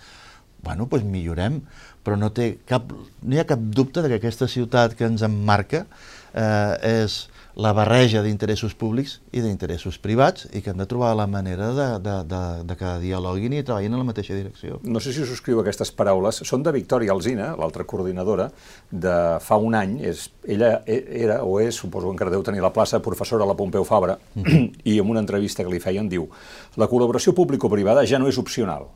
Bueno, 0.63 0.89
doncs 0.91 1.07
millorem, 1.07 1.61
però 2.05 2.19
no, 2.19 2.31
té 2.35 2.57
cap, 2.69 2.93
no 3.23 3.35
hi 3.35 3.41
ha 3.41 3.49
cap 3.49 3.61
dubte 3.61 4.03
de 4.03 4.13
que 4.13 4.21
aquesta 4.21 4.49
ciutat 4.49 4.95
que 4.99 5.09
ens 5.09 5.25
emmarca 5.27 5.87
eh, 6.35 7.03
és 7.05 7.27
la 7.59 7.73
barreja 7.75 8.21
d'interessos 8.23 8.77
públics 8.79 9.17
i 9.35 9.41
d'interessos 9.43 9.97
privats 9.99 10.45
i 10.55 10.61
que 10.63 10.71
hem 10.71 10.79
de 10.79 10.87
trobar 10.87 11.11
la 11.19 11.27
manera 11.27 11.73
de, 11.75 11.87
de, 12.05 12.15
de, 12.31 12.43
de 12.69 12.77
que 12.79 12.93
dialoguin 13.03 13.57
i 13.59 13.65
treballin 13.67 13.97
en 13.97 14.03
la 14.05 14.07
mateixa 14.07 14.37
direcció. 14.37 14.79
No 14.87 15.03
sé 15.03 15.11
si 15.15 15.27
subscriu 15.27 15.59
aquestes 15.59 15.91
paraules. 15.91 16.39
Són 16.47 16.63
de 16.63 16.71
Victòria 16.77 17.11
Alzina, 17.17 17.49
l'altra 17.59 17.83
coordinadora, 17.83 18.47
de 18.91 19.17
fa 19.43 19.59
un 19.59 19.75
any. 19.75 19.97
És, 20.07 20.29
ella 20.47 20.85
e, 20.87 21.01
era 21.25 21.41
o 21.43 21.59
és, 21.59 21.75
suposo 21.75 22.07
que 22.07 22.15
encara 22.15 22.37
deu 22.37 22.47
tenir 22.47 22.63
la 22.63 22.71
plaça, 22.71 23.03
professora 23.03 23.43
a 23.43 23.51
la 23.51 23.59
Pompeu 23.59 23.83
Fabra, 23.83 24.15
mm 24.35 24.43
-hmm. 24.45 24.71
i 24.95 25.01
en 25.03 25.11
una 25.11 25.21
entrevista 25.27 25.65
que 25.65 25.71
li 25.71 25.83
feien 25.83 26.09
diu 26.09 26.31
la 26.77 26.87
col·laboració 26.87 27.35
público-privada 27.35 28.07
ja 28.07 28.19
no 28.19 28.29
és 28.29 28.39
opcional 28.39 28.87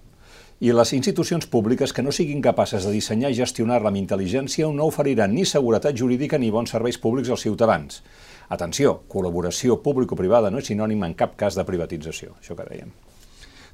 i 0.63 0.71
les 0.71 0.93
institucions 0.95 1.49
públiques 1.51 1.91
que 1.91 2.05
no 2.07 2.13
siguin 2.15 2.43
capaces 2.43 2.85
de 2.87 2.93
dissenyar 2.95 3.33
i 3.33 3.35
gestionar-la 3.35 3.91
amb 3.91 3.99
intel·ligència 3.99 4.69
no 4.71 4.87
oferiran 4.87 5.33
ni 5.35 5.43
seguretat 5.43 5.97
jurídica 5.99 6.39
ni 6.39 6.53
bons 6.55 6.71
serveis 6.71 7.01
públics 7.03 7.33
als 7.35 7.43
ciutadans. 7.43 7.99
Atenció, 8.47 9.01
col·laboració 9.11 9.81
público-privada 9.83 10.53
no 10.55 10.63
és 10.63 10.71
sinònim 10.71 11.03
en 11.03 11.17
cap 11.19 11.35
cas 11.41 11.59
de 11.59 11.65
privatització, 11.67 12.37
això 12.39 12.55
que 12.55 12.69
dèiem. 12.69 12.95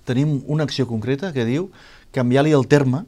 Tenim 0.09 0.38
una 0.48 0.64
acció 0.64 0.88
concreta 0.88 1.35
que 1.37 1.44
diu 1.44 1.68
canviar-li 2.16 2.57
el 2.57 2.64
terme 2.72 3.05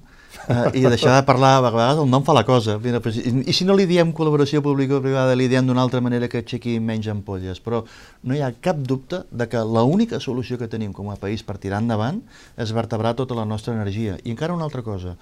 eh, 0.49 0.71
i 0.79 0.85
deixar 0.87 1.17
de 1.17 1.25
parlar, 1.29 1.57
a 1.59 1.65
vegades 1.67 2.03
el 2.03 2.11
nom 2.11 2.25
fa 2.27 2.35
la 2.37 2.45
cosa. 2.49 2.79
Mira, 2.83 3.01
pues, 3.05 3.19
i, 3.21 3.33
I 3.45 3.57
si 3.57 3.67
no 3.69 3.77
li 3.79 3.87
diem 3.91 4.13
col·laboració 4.17 4.63
público-privada, 4.65 5.37
li 5.39 5.49
diem 5.51 5.67
d'una 5.69 5.85
altra 5.85 6.03
manera 6.05 6.29
que 6.31 6.45
aixequi 6.45 6.79
menys 6.85 7.11
ampolles. 7.13 7.63
Però 7.65 7.83
no 8.23 8.37
hi 8.37 8.45
ha 8.45 8.53
cap 8.63 8.79
dubte 8.81 9.25
de 9.31 9.49
que 9.51 9.65
l'única 9.65 10.21
solució 10.21 10.61
que 10.61 10.71
tenim 10.71 10.95
com 10.97 11.11
a 11.13 11.19
país 11.21 11.45
per 11.47 11.59
tirar 11.63 11.83
endavant 11.85 12.23
és 12.61 12.73
vertebrar 12.77 13.17
tota 13.19 13.39
la 13.39 13.49
nostra 13.49 13.75
energia. 13.77 14.17
I 14.25 14.35
encara 14.37 14.57
una 14.57 14.69
altra 14.69 14.87
cosa. 14.87 15.17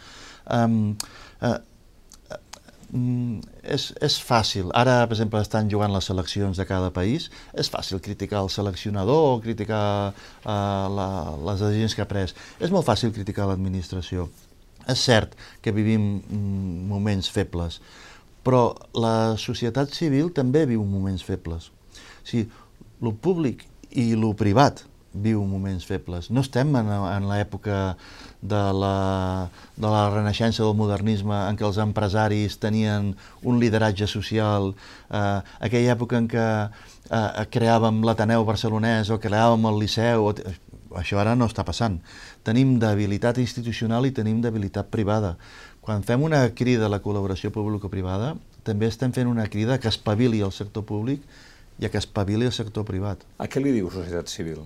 Um, 0.48 0.94
uh, 1.42 1.58
Mm, 2.88 3.42
és, 3.68 3.90
és 4.00 4.14
fàcil. 4.24 4.70
Ara, 4.72 5.02
per 5.04 5.12
exemple, 5.18 5.40
estan 5.44 5.68
jugant 5.68 5.92
les 5.92 6.06
seleccions 6.08 6.56
de 6.56 6.64
cada 6.68 6.88
país. 6.94 7.28
És 7.52 7.68
fàcil 7.72 8.00
criticar 8.04 8.40
el 8.42 8.50
seleccionador 8.52 9.24
o 9.34 9.40
criticar 9.44 9.82
uh, 10.08 10.86
la, 10.96 11.08
les 11.50 11.64
decisions 11.66 11.96
que 11.96 12.04
ha 12.04 12.08
pres. 12.08 12.34
És 12.60 12.72
molt 12.72 12.88
fàcil 12.88 13.12
criticar 13.12 13.48
l'administració. 13.50 14.28
És 14.88 15.04
cert 15.04 15.34
que 15.64 15.74
vivim 15.76 16.18
mm, 16.18 16.84
moments 16.88 17.28
febles, 17.32 17.80
però 18.46 18.72
la 18.96 19.36
societat 19.40 19.92
civil 19.92 20.32
també 20.36 20.64
viu 20.70 20.84
moments 20.88 21.24
febles. 21.26 21.68
O 21.68 22.28
sigui, 22.28 22.48
lo 23.04 23.12
públic 23.12 23.66
i 23.90 24.12
lo 24.16 24.32
privat 24.36 24.84
viu 25.12 25.42
moments 25.48 25.86
febles. 25.88 26.28
No 26.30 26.42
estem 26.44 26.74
en, 26.76 26.88
en 26.92 27.26
l'època 27.30 27.96
de 28.40 28.60
la, 28.76 29.48
de 29.76 29.88
la 29.88 30.02
renaixença 30.12 30.62
del 30.62 30.76
modernisme 30.78 31.34
en 31.48 31.58
què 31.58 31.66
els 31.66 31.80
empresaris 31.82 32.58
tenien 32.62 33.14
un 33.42 33.58
lideratge 33.62 34.06
social, 34.10 34.72
eh, 35.10 35.40
aquella 35.64 35.96
època 35.96 36.20
en 36.20 36.28
què 36.30 36.46
eh, 36.68 37.44
creàvem 37.54 38.02
l'Ateneu 38.06 38.46
barcelonès 38.48 39.10
o 39.10 39.20
creàvem 39.22 39.68
el 39.72 39.80
Liceu, 39.82 40.28
o, 40.30 40.34
això 41.00 41.20
ara 41.20 41.34
no 41.36 41.48
està 41.48 41.64
passant. 41.66 41.98
Tenim 42.48 42.78
debilitat 42.80 43.38
institucional 43.42 44.08
i 44.08 44.14
tenim 44.16 44.40
debilitat 44.40 44.88
privada. 44.88 45.34
Quan 45.84 46.04
fem 46.04 46.24
una 46.24 46.46
crida 46.56 46.88
a 46.88 46.92
la 46.92 47.02
col·laboració 47.04 47.52
público-privada, 47.52 48.34
també 48.64 48.88
estem 48.88 49.12
fent 49.12 49.28
una 49.28 49.46
crida 49.52 49.78
que 49.80 49.88
espavili 49.92 50.40
el 50.44 50.52
sector 50.56 50.84
públic 50.88 51.22
i 51.78 51.86
a 51.86 51.92
que 51.92 52.00
espavili 52.00 52.48
el 52.48 52.54
sector 52.56 52.86
privat. 52.88 53.22
A 53.38 53.46
què 53.48 53.60
li 53.62 53.72
diu 53.76 53.90
societat 53.92 54.32
civil? 54.32 54.64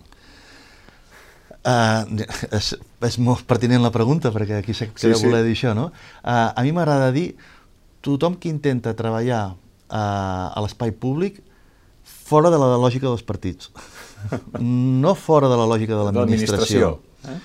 Uh, 1.62 2.24
és, 2.56 2.72
és 3.06 3.16
molt 3.22 3.44
pertinent 3.46 3.84
la 3.84 3.92
pregunta, 3.94 4.32
perquè 4.34 4.58
aquí 4.58 4.74
sé 4.74 4.88
que 4.90 4.98
sí, 4.98 5.12
voler 5.22 5.44
sí. 5.44 5.50
dir 5.50 5.54
això, 5.54 5.74
no? 5.78 5.90
Uh, 6.24 6.50
a 6.50 6.64
mi 6.66 6.72
m'agrada 6.74 7.12
dir 7.14 7.28
tothom 8.02 8.34
que 8.34 8.50
intenta 8.50 8.96
treballar 8.98 9.44
uh, 9.52 9.94
a 9.94 10.62
l'espai 10.64 10.90
públic 10.90 11.38
fora 12.02 12.50
de 12.50 12.58
la 12.58 12.74
lògica 12.82 13.06
dels 13.06 13.22
partits, 13.22 13.70
no 15.04 15.14
fora 15.14 15.50
de 15.52 15.58
la 15.60 15.68
lògica 15.70 15.94
de 15.94 16.08
l'administració. 16.08 16.96
Eh? 17.30 17.38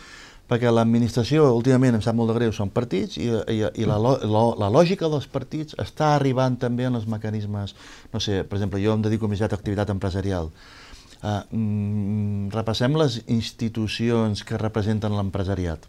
Perquè 0.48 0.72
l'administració, 0.72 1.50
últimament, 1.58 1.98
em 1.98 2.04
sap 2.04 2.16
molt 2.16 2.32
de 2.32 2.38
greu, 2.38 2.54
són 2.56 2.70
partits 2.72 3.18
i, 3.20 3.28
i, 3.52 3.58
i 3.68 3.88
la, 3.88 3.98
la, 4.00 4.44
la 4.56 4.70
lògica 4.72 5.10
dels 5.12 5.28
partits 5.28 5.76
està 5.84 6.14
arribant 6.16 6.56
també 6.62 6.88
en 6.88 6.96
els 6.96 7.08
mecanismes... 7.12 7.76
No 8.14 8.22
sé, 8.24 8.46
per 8.48 8.56
exemple, 8.56 8.80
jo 8.80 8.96
em 8.96 9.04
dedico 9.04 9.28
més 9.28 9.44
a 9.44 9.50
activitat 9.52 9.92
empresarial. 9.92 10.48
Uh, 11.18 11.42
mm, 11.52 12.48
repassem 12.54 12.96
les 12.96 13.20
institucions 13.28 14.46
que 14.48 14.60
representen 14.62 15.18
l'empresariat. 15.18 15.84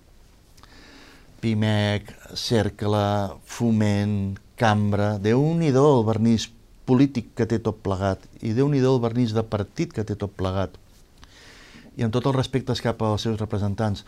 PIMEC, 1.38 2.10
Cercle, 2.34 3.06
Foment, 3.46 4.38
Cambra, 4.58 5.18
déu 5.22 5.44
nhi 5.54 5.70
el 5.70 6.02
vernís 6.08 6.48
polític 6.88 7.30
que 7.38 7.46
té 7.46 7.60
tot 7.62 7.78
plegat 7.84 8.24
i 8.42 8.54
déu 8.56 8.66
nhi 8.72 8.80
el 8.82 8.98
vernís 8.98 9.34
de 9.36 9.44
partit 9.46 9.92
que 9.94 10.02
té 10.02 10.16
tot 10.18 10.32
plegat. 10.34 10.74
I 11.94 12.06
amb 12.06 12.14
tots 12.14 12.26
els 12.26 12.36
respectes 12.36 12.82
cap 12.82 13.02
als 13.02 13.26
seus 13.26 13.38
representants, 13.38 14.02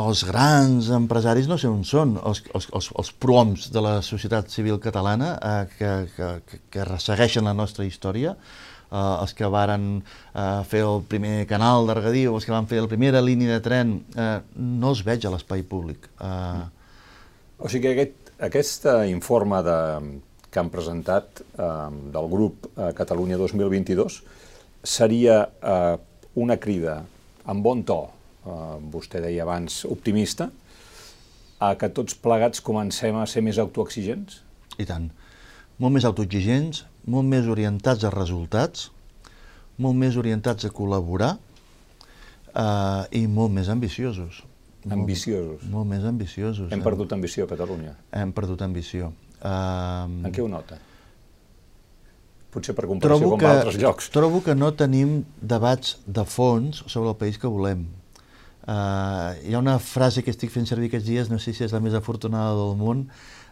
els 0.00 0.24
grans 0.26 0.88
empresaris 0.94 1.46
no 1.50 1.58
sé 1.60 1.68
on 1.70 1.84
són, 1.86 2.16
els, 2.26 2.42
els, 2.56 2.68
els, 2.74 2.90
els 2.98 3.10
proms 3.22 3.68
de 3.74 3.82
la 3.84 3.94
societat 4.02 4.50
civil 4.50 4.80
catalana 4.82 5.34
eh, 5.38 5.60
que, 5.78 5.92
que, 6.16 6.58
que 6.72 6.86
ressegueixen 6.88 7.46
la 7.46 7.54
nostra 7.54 7.86
història, 7.86 8.34
eh, 8.34 8.96
els 8.96 9.34
que 9.38 9.50
varen 9.50 9.88
eh, 10.00 10.60
fer 10.70 10.82
el 10.88 11.04
primer 11.10 11.44
canal 11.50 11.86
de 11.86 11.98
regadiu, 12.00 12.34
els 12.34 12.46
que 12.48 12.54
van 12.54 12.68
fer 12.70 12.82
la 12.82 12.90
primera 12.90 13.22
línia 13.22 13.54
de 13.54 13.62
tren, 13.64 13.96
eh, 14.18 14.38
no 14.58 14.94
els 14.94 15.04
veig 15.06 15.26
a 15.26 15.34
l'espai 15.34 15.62
públic. 15.62 16.10
Eh... 16.18 16.62
O 17.62 17.70
sigui 17.70 17.86
que 17.86 17.94
aquest, 17.94 18.34
aquest 18.50 18.88
informe 19.06 19.62
de, 19.62 19.78
que 20.54 20.62
han 20.62 20.70
presentat 20.70 21.42
eh, 21.42 21.68
del 22.14 22.30
grup 22.30 22.68
eh, 22.70 22.92
Catalunya 22.94 23.38
2022 23.40 24.20
seria 24.84 25.40
eh, 25.42 25.96
una 26.38 26.58
crida 26.62 27.00
amb 27.50 27.62
bon 27.66 27.82
to, 27.86 27.98
eh, 28.44 28.76
vostè 28.92 29.22
deia 29.24 29.44
abans, 29.46 29.82
optimista, 29.90 30.50
a 31.60 31.74
que 31.80 31.88
tots 31.88 32.16
plegats 32.18 32.62
comencem 32.64 33.16
a 33.16 33.26
ser 33.30 33.44
més 33.46 33.58
autoexigents? 33.62 34.42
I 34.78 34.86
tant. 34.88 35.10
Molt 35.82 35.96
més 35.96 36.06
autoexigents, 36.06 36.84
molt 37.10 37.26
més 37.28 37.48
orientats 37.50 38.04
a 38.04 38.12
resultats, 38.14 38.90
molt 39.82 39.98
més 39.98 40.16
orientats 40.20 40.68
a 40.68 40.72
col·laborar 40.74 41.34
eh, 42.54 43.20
i 43.20 43.26
molt 43.26 43.54
més 43.54 43.70
ambiciosos. 43.72 44.42
Ambiciosos. 44.84 45.62
Molt, 45.62 45.70
molt 45.72 45.92
més 45.94 46.04
ambiciosos. 46.04 46.72
Hem 46.72 46.82
perdut 46.84 47.12
ambició 47.16 47.46
a 47.46 47.50
Catalunya. 47.50 47.94
Hem 48.12 48.34
perdut 48.36 48.62
ambició. 48.66 49.12
Uh, 49.44 50.08
en 50.24 50.32
què 50.32 50.44
ho 50.44 50.48
nota? 50.48 50.78
Potser 52.54 52.74
per 52.76 52.86
comparació 52.88 53.32
amb 53.34 53.44
altres 53.48 53.76
llocs. 53.80 54.08
Trobo 54.14 54.40
que 54.44 54.54
no 54.56 54.70
tenim 54.78 55.22
debats 55.40 55.98
de 56.06 56.24
fons 56.28 56.84
sobre 56.86 57.10
el 57.10 57.18
país 57.20 57.40
que 57.40 57.50
volem. 57.50 57.82
Uh, 58.64 59.36
hi 59.44 59.52
ha 59.52 59.60
una 59.60 59.76
frase 59.78 60.22
que 60.24 60.32
estic 60.32 60.52
fent 60.52 60.64
servir 60.68 60.88
aquests 60.88 61.08
dies, 61.08 61.28
no 61.28 61.36
sé 61.42 61.52
si 61.52 61.66
és 61.66 61.72
la 61.74 61.82
més 61.84 61.96
afortunada 61.96 62.54
del 62.56 62.78
món, 62.80 63.02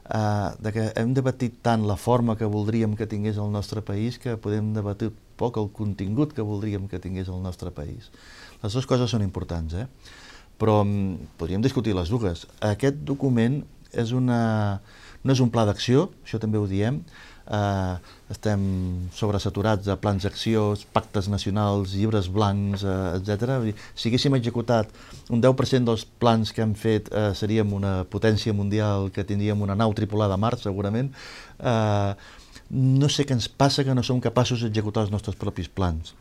uh, 0.09 0.55
de 0.57 0.73
que 0.73 0.87
hem 0.97 1.13
debatit 1.13 1.59
tant 1.65 1.85
la 1.89 1.99
forma 2.01 2.39
que 2.41 2.49
voldríem 2.49 2.97
que 2.97 3.09
tingués 3.11 3.37
el 3.37 3.53
nostre 3.53 3.85
país 3.85 4.17
que 4.23 4.39
podem 4.41 4.73
debatir 4.73 5.11
poc 5.37 5.59
el 5.61 5.69
contingut 5.77 6.33
que 6.33 6.47
voldríem 6.47 6.89
que 6.89 7.01
tingués 7.03 7.29
el 7.29 7.43
nostre 7.45 7.75
país. 7.77 8.09
Les 8.63 8.73
dues 8.73 8.89
coses 8.89 9.13
són 9.13 9.25
importants, 9.27 9.77
eh? 9.77 9.87
però 10.63 10.81
um, 10.87 11.19
podríem 11.37 11.63
discutir 11.65 11.97
les 11.97 12.09
dues. 12.13 12.47
Aquest 12.63 13.03
document 13.05 13.61
és 13.93 14.13
una, 14.17 14.81
no 15.25 15.35
és 15.35 15.43
un 15.45 15.51
pla 15.53 15.67
d'acció, 15.69 16.09
això 16.25 16.41
també 16.41 16.61
ho 16.61 16.69
diem, 16.71 17.03
eh, 17.47 17.97
estem 18.33 18.63
sobresaturats 19.15 19.87
de 19.87 19.97
plans 20.01 20.25
d'acció, 20.25 20.73
pactes 20.95 21.29
nacionals, 21.29 21.95
llibres 21.97 22.29
blancs, 22.33 22.85
eh, 22.85 23.19
etc. 23.19 23.75
Si 23.95 24.11
haguéssim 24.11 24.37
executat 24.39 24.93
un 25.31 25.43
10% 25.43 25.91
dels 25.91 26.05
plans 26.05 26.53
que 26.53 26.63
hem 26.63 26.75
fet, 26.75 27.11
eh, 27.13 27.33
seríem 27.35 27.73
una 27.73 28.05
potència 28.05 28.55
mundial 28.55 29.11
que 29.11 29.25
tindríem 29.25 29.61
una 29.61 29.77
nau 29.77 29.95
tripulada 29.95 30.35
a 30.35 30.41
Mart, 30.41 30.63
segurament. 30.63 31.13
Eh, 31.59 32.15
no 32.73 33.09
sé 33.13 33.27
què 33.29 33.37
ens 33.37 33.49
passa 33.49 33.85
que 33.85 33.95
no 33.95 34.03
som 34.03 34.21
capaços 34.21 34.63
d'executar 34.63 35.05
els 35.05 35.13
nostres 35.13 35.37
propis 35.37 35.69
plans. 35.69 36.15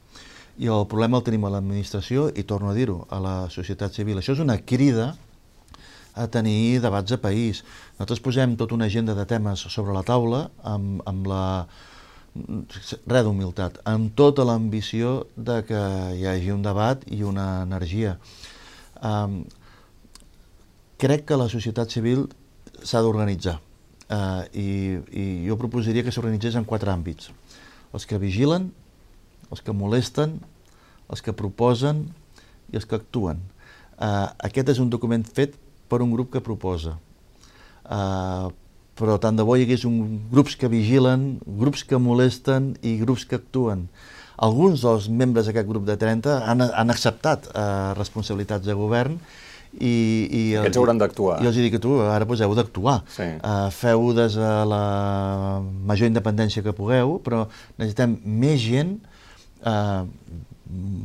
I 0.59 0.67
el 0.67 0.85
problema 0.85 1.17
el 1.17 1.23
tenim 1.23 1.45
a 1.47 1.51
l'administració 1.53 2.27
i 2.35 2.43
torno 2.43 2.69
a 2.69 2.75
dir-ho, 2.75 3.05
a 3.09 3.19
la 3.23 3.35
societat 3.49 3.95
civil. 3.95 4.19
Això 4.19 4.35
és 4.35 4.43
una 4.43 4.57
crida 4.59 5.15
a 6.13 6.27
tenir 6.27 6.81
debats 6.83 7.11
de 7.11 7.17
país. 7.21 7.63
Nosaltres 7.95 8.21
posem 8.23 8.57
tota 8.59 8.75
una 8.75 8.89
agenda 8.91 9.15
de 9.15 9.25
temes 9.25 9.65
sobre 9.71 9.95
la 9.95 10.03
taula 10.07 10.49
amb, 10.63 11.01
amb 11.07 11.27
la 11.31 11.45
res 12.33 13.25
d'humilitat, 13.25 13.81
amb 13.87 14.13
tota 14.15 14.45
l'ambició 14.47 15.25
de 15.35 15.61
que 15.67 15.81
hi 16.15 16.27
hagi 16.27 16.51
un 16.53 16.63
debat 16.63 17.03
i 17.11 17.23
una 17.27 17.63
energia. 17.65 18.15
Um, 19.03 19.43
crec 21.01 21.25
que 21.27 21.39
la 21.39 21.49
societat 21.51 21.91
civil 21.91 22.27
s'ha 22.83 23.01
d'organitzar 23.03 23.57
uh, 23.57 24.43
i, 24.53 24.99
i 25.11 25.25
jo 25.47 25.57
proposaria 25.59 26.05
que 26.05 26.13
s'organitzés 26.13 26.55
en 26.55 26.67
quatre 26.67 26.93
àmbits. 26.93 27.31
Els 27.91 28.07
que 28.07 28.21
vigilen, 28.21 28.69
els 29.51 29.63
que 29.65 29.75
molesten, 29.75 30.37
els 31.11 31.23
que 31.25 31.35
proposen 31.35 32.05
i 32.71 32.79
els 32.79 32.87
que 32.87 32.95
actuen. 32.95 33.41
Uh, 33.99 34.31
aquest 34.47 34.71
és 34.71 34.79
un 34.79 34.89
document 34.89 35.25
fet 35.27 35.57
per 35.91 35.99
un 36.05 36.15
grup 36.15 36.31
que 36.31 36.43
proposa. 36.43 36.95
Uh, 37.83 38.47
però 39.01 39.17
tant 39.21 39.37
de 39.37 39.43
bo 39.47 39.57
hi 39.57 39.65
hagués 39.65 39.83
un, 39.87 39.99
grups 40.31 40.55
que 40.59 40.69
vigilen, 40.71 41.35
grups 41.59 41.83
que 41.87 41.99
molesten 41.99 42.73
i 42.85 42.97
grups 43.01 43.25
que 43.27 43.39
actuen. 43.39 43.87
Alguns 44.41 44.83
dels 44.85 45.07
membres 45.09 45.47
d'aquest 45.47 45.67
grup 45.69 45.85
de 45.87 45.95
30 45.99 46.41
han, 46.49 46.63
han 46.65 46.93
acceptat 46.93 47.47
uh, 47.51 47.93
responsabilitats 47.97 48.65
de 48.67 48.75
govern 48.77 49.17
i, 49.71 49.91
i 49.91 50.41
Aquests 50.59 50.79
hauran 50.81 50.99
d'actuar. 50.99 51.39
I 51.43 51.49
els 51.49 51.57
dic 51.57 51.75
que 51.77 51.81
tu 51.81 51.99
ara 52.03 52.27
pues, 52.27 52.43
heu 52.43 52.55
d'actuar. 52.57 52.99
Sí. 53.11 53.27
Uh, 53.39 53.69
feu 53.73 54.11
des 54.17 54.37
de 54.39 54.51
la 54.67 54.83
major 55.87 56.09
independència 56.09 56.65
que 56.65 56.75
pugueu, 56.75 57.17
però 57.23 57.45
necessitem 57.77 58.17
més 58.25 58.61
gent 58.63 58.97
uh, 59.63 60.03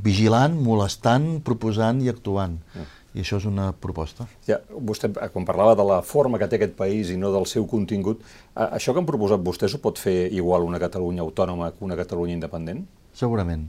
vigilant, 0.04 0.56
molestant, 0.62 1.36
proposant 1.46 2.02
i 2.04 2.12
actuant. 2.12 2.60
Mm 2.74 2.92
i 3.16 3.22
això 3.24 3.38
és 3.40 3.46
una 3.48 3.70
proposta. 3.72 4.26
Ja, 4.46 4.58
vostè, 4.68 5.08
quan 5.32 5.46
parlava 5.48 5.74
de 5.78 5.86
la 5.88 6.02
forma 6.04 6.38
que 6.40 6.48
té 6.52 6.58
aquest 6.58 6.76
país 6.76 7.10
i 7.12 7.16
no 7.20 7.32
del 7.32 7.48
seu 7.48 7.64
contingut, 7.70 8.20
això 8.54 8.92
que 8.92 9.00
han 9.00 9.08
proposat 9.08 9.44
vostès 9.44 9.74
ho 9.74 9.80
pot 9.82 9.98
fer 10.00 10.28
igual 10.36 10.68
una 10.68 10.80
Catalunya 10.82 11.24
autònoma 11.24 11.72
que 11.72 11.84
una 11.86 11.96
Catalunya 11.96 12.36
independent? 12.36 12.84
Segurament. 13.16 13.66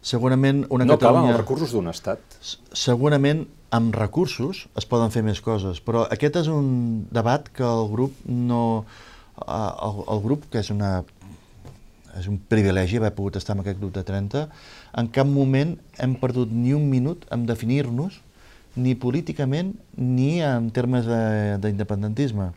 Segurament 0.00 0.64
una 0.72 0.88
no 0.88 0.96
Catalunya... 0.96 1.28
No 1.28 1.36
els 1.36 1.42
recursos 1.44 1.76
d'un 1.76 1.92
estat? 1.92 2.40
Segurament 2.72 3.44
amb 3.76 3.94
recursos 3.94 4.64
es 4.78 4.88
poden 4.88 5.12
fer 5.12 5.22
més 5.26 5.44
coses, 5.44 5.84
però 5.84 6.06
aquest 6.08 6.40
és 6.42 6.48
un 6.52 7.04
debat 7.12 7.52
que 7.52 7.66
el 7.68 7.88
grup 7.92 8.16
no... 8.26 8.62
El, 9.42 10.02
el 10.12 10.20
grup, 10.24 10.48
que 10.52 10.60
és 10.60 10.72
una 10.72 11.02
és 12.18 12.26
un 12.28 12.36
privilegi 12.36 12.98
haver 13.00 13.14
pogut 13.16 13.38
estar 13.40 13.54
en 13.56 13.62
aquest 13.62 13.78
grup 13.80 13.94
de 13.94 14.02
30, 14.04 14.42
en 15.00 15.06
cap 15.16 15.28
moment 15.28 15.78
hem 15.96 16.16
perdut 16.20 16.50
ni 16.52 16.74
un 16.76 16.84
minut 16.90 17.24
en 17.32 17.46
definir-nos 17.48 18.18
ni 18.76 18.94
políticament 18.96 19.74
ni 19.96 20.40
en 20.44 20.70
termes 20.72 21.06
d'independentisme. 21.06 22.52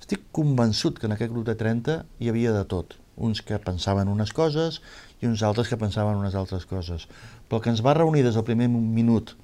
Estic 0.00 0.22
convençut 0.36 1.00
que 1.00 1.08
en 1.08 1.16
aquest 1.16 1.32
grup 1.32 1.46
de 1.48 1.56
30 1.58 1.98
hi 2.20 2.30
havia 2.30 2.54
de 2.54 2.64
tot. 2.68 2.94
Uns 3.16 3.40
que 3.42 3.58
pensaven 3.58 4.10
unes 4.12 4.32
coses 4.36 4.80
i 5.22 5.26
uns 5.26 5.42
altres 5.42 5.70
que 5.72 5.80
pensaven 5.80 6.20
unes 6.20 6.36
altres 6.36 6.66
coses. 6.68 7.08
Però 7.48 7.58
el 7.58 7.64
que 7.64 7.72
ens 7.72 7.82
va 7.84 7.96
reunir 7.96 8.22
des 8.26 8.36
del 8.36 8.44
primer 8.46 8.68
minut, 8.68 9.34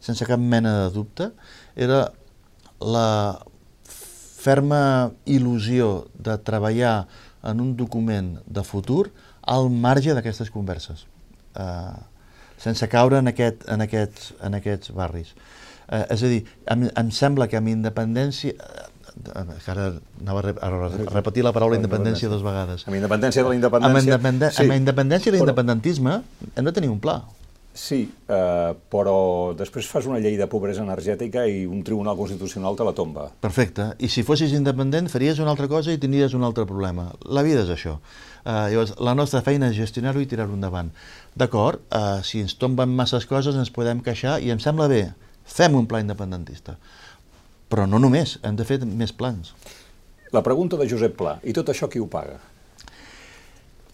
sense 0.00 0.26
cap 0.28 0.38
mena 0.38 0.76
de 0.84 0.92
dubte, 0.94 1.32
era 1.74 2.04
la 2.78 3.40
ferma 4.42 5.12
il·lusió 5.24 6.08
de 6.18 6.36
treballar 6.42 7.06
en 7.46 7.60
un 7.62 7.74
document 7.78 8.36
de 8.46 8.62
futur 8.66 9.10
al 9.42 9.70
marge 9.70 10.14
d'aquestes 10.14 10.50
converses, 10.54 11.06
eh, 11.58 11.98
sense 12.58 12.86
caure 12.90 13.18
en, 13.18 13.30
aquest, 13.30 13.66
en, 13.70 13.82
aquests, 13.82 14.32
en 14.42 14.58
aquests 14.58 14.94
barris. 14.94 15.34
Eh, 15.88 16.04
és 16.14 16.22
a 16.22 16.32
dir, 16.32 16.40
em, 16.74 16.88
em 16.88 17.12
sembla 17.14 17.48
que 17.50 17.58
amb 17.60 17.72
independència 17.72 18.54
eh, 18.54 18.88
ara 19.68 19.92
anava 20.20 20.54
a, 20.54 20.70
repetir 21.12 21.44
la 21.44 21.52
paraula 21.52 21.76
independència 21.76 22.30
dues 22.32 22.42
vegades. 22.44 22.86
Amb 22.88 22.96
independència 22.96 23.44
de 23.44 23.52
la 23.52 23.58
independència... 23.58 24.00
Amb, 24.00 24.08
independen 24.08 24.50
sí. 24.50 24.64
amb 24.64 24.76
independència 24.78 25.32
de 25.32 25.38
l'independentisme 25.38 26.18
hem 26.56 26.68
de 26.68 26.74
tenir 26.74 26.90
un 26.92 27.00
pla. 27.02 27.20
Sí, 27.72 28.02
eh, 28.04 28.72
però 28.92 29.16
després 29.56 29.86
fas 29.88 30.04
una 30.04 30.18
llei 30.20 30.34
de 30.36 30.44
pobresa 30.50 30.82
energètica 30.84 31.46
i 31.48 31.62
un 31.64 31.80
tribunal 31.84 32.18
constitucional 32.18 32.76
te 32.76 32.84
la 32.84 32.92
tomba. 32.92 33.30
Perfecte. 33.40 33.94
I 33.96 34.10
si 34.12 34.24
fossis 34.28 34.52
independent 34.52 35.08
faries 35.08 35.40
una 35.40 35.54
altra 35.54 35.70
cosa 35.70 35.92
i 35.92 36.00
tindries 36.00 36.36
un 36.36 36.44
altre 36.44 36.66
problema. 36.68 37.08
La 37.24 37.44
vida 37.46 37.64
és 37.64 37.72
això. 37.72 37.96
Eh, 38.44 38.74
llavors, 38.74 38.92
la 39.00 39.16
nostra 39.16 39.40
feina 39.46 39.72
és 39.72 39.78
gestionar-ho 39.78 40.20
i 40.20 40.28
tirar-ho 40.28 40.52
endavant. 40.52 40.92
D'acord, 41.32 41.80
eh, 41.88 42.20
si 42.28 42.44
ens 42.44 42.58
tomben 42.60 42.92
masses 42.92 43.24
coses 43.30 43.56
ens 43.56 43.72
podem 43.72 44.04
queixar 44.04 44.36
i 44.44 44.52
em 44.52 44.60
sembla 44.60 44.90
bé, 44.92 45.06
Fem 45.52 45.76
un 45.76 45.88
pla 45.88 46.00
independentista. 46.00 46.78
Però 47.72 47.84
no 47.88 48.00
només, 48.00 48.38
hem 48.44 48.56
de 48.56 48.64
fer 48.68 48.80
més 48.84 49.12
plans. 49.16 49.52
La 50.32 50.42
pregunta 50.44 50.78
de 50.80 50.88
Josep 50.88 51.16
Pla, 51.18 51.36
i 51.44 51.52
tot 51.56 51.68
això 51.68 51.88
qui 51.92 52.00
ho 52.00 52.08
paga? 52.08 52.38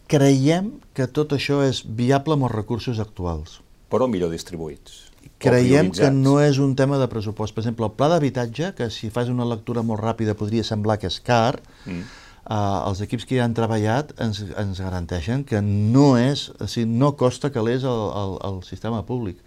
Creiem 0.09 0.71
que 0.94 1.09
tot 1.11 1.35
això 1.35 1.61
és 1.66 1.83
viable 1.85 2.38
amb 2.38 2.47
els 2.47 2.55
recursos 2.55 3.01
actuals. 3.03 3.59
Però 3.90 4.07
millor 4.11 4.31
distribuïts. 4.33 5.09
Creiem 5.42 5.90
que 5.94 6.09
no 6.14 6.38
és 6.42 6.59
un 6.62 6.73
tema 6.79 6.99
de 6.99 7.09
pressupost. 7.11 7.55
Per 7.55 7.62
exemple, 7.62 7.87
el 7.87 7.94
pla 7.99 8.09
d'habitatge, 8.14 8.73
que 8.79 8.88
si 8.94 9.11
fas 9.14 9.31
una 9.31 9.47
lectura 9.47 9.85
molt 9.87 10.03
ràpida 10.03 10.38
podria 10.38 10.64
semblar 10.66 10.99
que 10.99 11.11
és 11.11 11.18
car, 11.23 11.59
mm. 11.85 12.01
eh, 12.01 12.79
els 12.88 13.03
equips 13.05 13.27
que 13.29 13.37
hi 13.37 13.42
han 13.44 13.55
treballat 13.59 14.14
ens, 14.25 14.40
ens 14.59 14.83
garanteixen 14.83 15.44
que 15.47 15.61
no 15.62 16.12
és, 16.18 16.49
o 16.59 16.71
sigui, 16.71 16.88
no 17.03 17.12
costa 17.21 17.53
calés 17.55 17.87
el, 17.87 18.05
el, 18.23 18.38
el 18.51 18.62
sistema 18.66 19.05
públic 19.07 19.42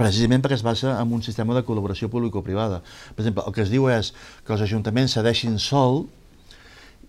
precisament 0.00 0.42
perquè 0.44 0.56
es 0.58 0.64
basa 0.64 0.96
en 1.00 1.12
un 1.12 1.22
sistema 1.24 1.54
de 1.56 1.62
col·laboració 1.66 2.08
público-privada. 2.12 2.80
Per 3.14 3.24
exemple, 3.24 3.44
el 3.46 3.56
que 3.56 3.64
es 3.66 3.72
diu 3.72 3.88
és 3.92 4.12
que 4.46 4.54
els 4.56 4.64
ajuntaments 4.64 5.16
cedeixin 5.18 5.58
sol 5.60 6.06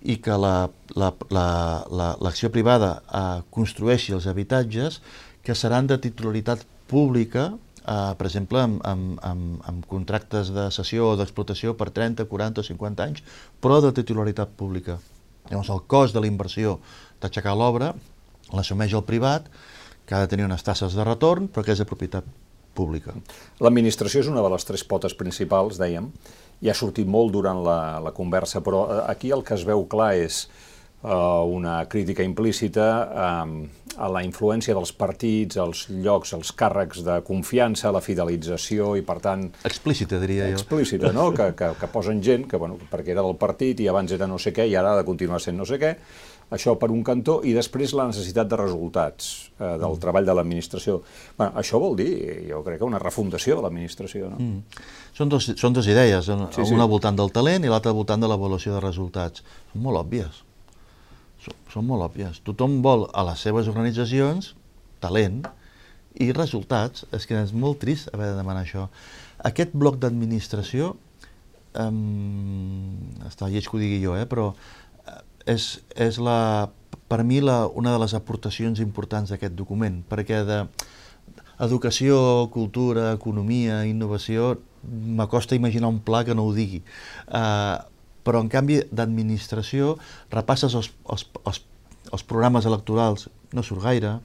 i 0.01 0.17
que 0.23 0.35
l'acció 0.35 0.97
la, 0.97 1.11
la, 1.29 2.13
la, 2.19 2.51
privada 2.53 2.93
eh, 3.05 3.41
construeixi 3.53 4.15
els 4.17 4.27
habitatges 4.27 4.99
que 5.45 5.55
seran 5.55 5.87
de 5.89 5.97
titularitat 6.01 6.65
pública, 6.89 7.51
eh, 7.85 8.13
per 8.17 8.27
exemple, 8.27 8.61
amb, 8.65 8.81
amb, 8.87 9.19
amb, 9.25 9.61
amb 9.69 9.87
contractes 9.89 10.51
de 10.53 10.67
cessió 10.73 11.13
o 11.13 11.15
d'explotació 11.19 11.77
per 11.77 11.91
30, 11.93 12.25
40 12.29 12.61
o 12.61 12.69
50 12.71 13.07
anys, 13.07 13.23
però 13.61 13.79
de 13.81 13.93
titularitat 13.95 14.57
pública. 14.57 14.99
Llavors, 15.49 15.71
el 15.73 15.85
cost 15.87 16.17
de 16.17 16.23
la 16.23 16.29
inversió 16.29 16.79
d'aixecar 17.21 17.55
l'obra 17.57 17.93
l'assumeix 18.51 18.93
el 18.97 19.05
privat, 19.07 19.47
que 20.05 20.15
ha 20.17 20.23
de 20.23 20.27
tenir 20.27 20.43
unes 20.43 20.63
tasses 20.65 20.97
de 20.97 21.05
retorn, 21.07 21.47
però 21.47 21.63
que 21.63 21.71
és 21.71 21.79
de 21.79 21.87
propietat 21.87 22.25
pública. 22.77 23.15
L'administració 23.63 24.23
és 24.23 24.31
una 24.31 24.43
de 24.43 24.51
les 24.53 24.67
tres 24.67 24.83
potes 24.87 25.15
principals, 25.17 25.79
dèiem, 25.81 26.11
i 26.61 26.69
ha 26.69 26.77
sortit 26.77 27.09
molt 27.09 27.33
durant 27.33 27.63
la, 27.65 27.79
la 28.03 28.13
conversa, 28.15 28.61
però 28.65 28.85
eh, 28.87 28.99
aquí 29.11 29.31
el 29.33 29.45
que 29.47 29.57
es 29.57 29.65
veu 29.67 29.87
clar 29.89 30.13
és 30.21 30.45
una 31.03 31.87
crítica 31.89 32.21
implícita 32.21 32.85
a 33.97 34.07
la 34.07 34.21
influència 34.23 34.75
dels 34.77 34.91
partits, 34.93 35.57
els 35.57 35.87
llocs, 35.89 36.33
els 36.37 36.51
càrrecs 36.53 37.01
de 37.03 37.15
confiança, 37.25 37.91
la 37.91 38.03
fidelització 38.05 38.93
i, 38.95 39.01
per 39.01 39.17
tant... 39.19 39.47
Explícita, 39.65 40.19
diria 40.21 40.51
jo. 40.51 40.59
Explícita, 40.59 41.11
no? 41.11 41.31
que, 41.33 41.51
que, 41.57 41.71
que 41.79 41.89
posen 41.91 42.21
gent 42.21 42.45
que, 42.47 42.59
bueno, 42.61 42.77
perquè 42.91 43.15
era 43.15 43.25
del 43.25 43.35
partit 43.41 43.81
i 43.81 43.89
abans 43.89 44.13
era 44.13 44.29
no 44.29 44.37
sé 44.37 44.53
què 44.53 44.67
i 44.69 44.77
ara 44.77 44.93
ha 44.93 45.01
de 45.01 45.07
continuar 45.07 45.41
sent 45.41 45.57
no 45.57 45.65
sé 45.65 45.81
què, 45.81 45.95
això 46.51 46.75
per 46.79 46.89
un 46.91 47.01
cantó, 47.07 47.39
i 47.47 47.53
després 47.55 47.93
la 47.95 48.09
necessitat 48.09 48.49
de 48.51 48.59
resultats 48.59 49.31
eh, 49.57 49.77
del 49.79 49.93
mm. 49.93 50.01
treball 50.03 50.27
de 50.27 50.35
l'administració. 50.35 50.97
Bueno, 51.37 51.55
això 51.61 51.79
vol 51.79 51.95
dir, 51.99 52.11
jo 52.49 52.59
crec 52.65 52.81
que 52.81 52.87
una 52.87 52.99
refundació 52.99 53.57
de 53.57 53.65
l'administració. 53.65 54.31
No? 54.33 54.39
Mm. 54.39 54.83
Són, 55.15 55.31
dos, 55.31 55.47
són 55.59 55.75
dos 55.77 55.87
idees, 55.91 56.27
una 56.33 56.49
sí, 56.51 56.65
sí. 56.67 56.79
voltant 56.93 57.17
del 57.19 57.31
talent 57.31 57.65
i 57.65 57.71
l'altra 57.71 57.93
al 57.93 57.99
voltant 57.99 58.23
de 58.23 58.29
l'avaluació 58.31 58.75
de 58.75 58.83
resultats. 58.83 59.45
Són 59.71 59.85
molt 59.85 60.03
òbvies. 60.03 60.43
Són, 61.45 61.57
són 61.71 61.87
molt 61.87 62.09
òbvies. 62.09 62.43
Tothom 62.47 62.81
vol 62.85 63.07
a 63.15 63.25
les 63.31 63.47
seves 63.47 63.71
organitzacions 63.71 64.53
talent 65.01 65.41
i 66.19 66.31
resultats. 66.35 67.07
És 67.15 67.27
que 67.27 67.39
és 67.39 67.55
molt 67.55 67.79
trist 67.83 68.11
haver 68.13 68.33
de 68.33 68.39
demanar 68.39 68.65
això. 68.65 68.89
Aquest 69.47 69.71
bloc 69.73 69.97
d'administració, 70.03 70.93
um, 71.81 72.99
està 73.27 73.49
lleig 73.49 73.67
que 73.67 73.77
ho 73.77 73.81
digui 73.81 74.01
jo, 74.03 74.15
eh, 74.19 74.27
però 74.29 74.51
és, 75.49 75.79
és 75.95 76.19
la, 76.21 76.69
per 77.11 77.23
mi 77.27 77.41
la, 77.43 77.65
una 77.67 77.93
de 77.93 78.01
les 78.03 78.15
aportacions 78.17 78.81
importants 78.83 79.31
d'aquest 79.33 79.55
document, 79.57 80.01
perquè 80.09 80.43
de 80.47 80.63
educació, 81.61 82.49
cultura, 82.53 83.11
economia, 83.13 83.83
innovació, 83.85 84.55
m'acosta 84.81 85.57
imaginar 85.57 85.91
un 85.93 85.99
pla 86.01 86.23
que 86.25 86.35
no 86.35 86.47
ho 86.47 86.53
digui. 86.55 86.81
Uh, 87.27 87.77
però, 88.25 88.41
en 88.41 88.49
canvi, 88.53 88.79
d'administració, 88.93 89.95
repasses 90.33 90.73
els, 90.77 90.91
els, 91.09 91.27
els, 91.45 91.61
els 92.13 92.25
programes 92.29 92.67
electorals, 92.69 93.27
no 93.53 93.63
surt 93.65 93.83
gaire, 93.85 94.15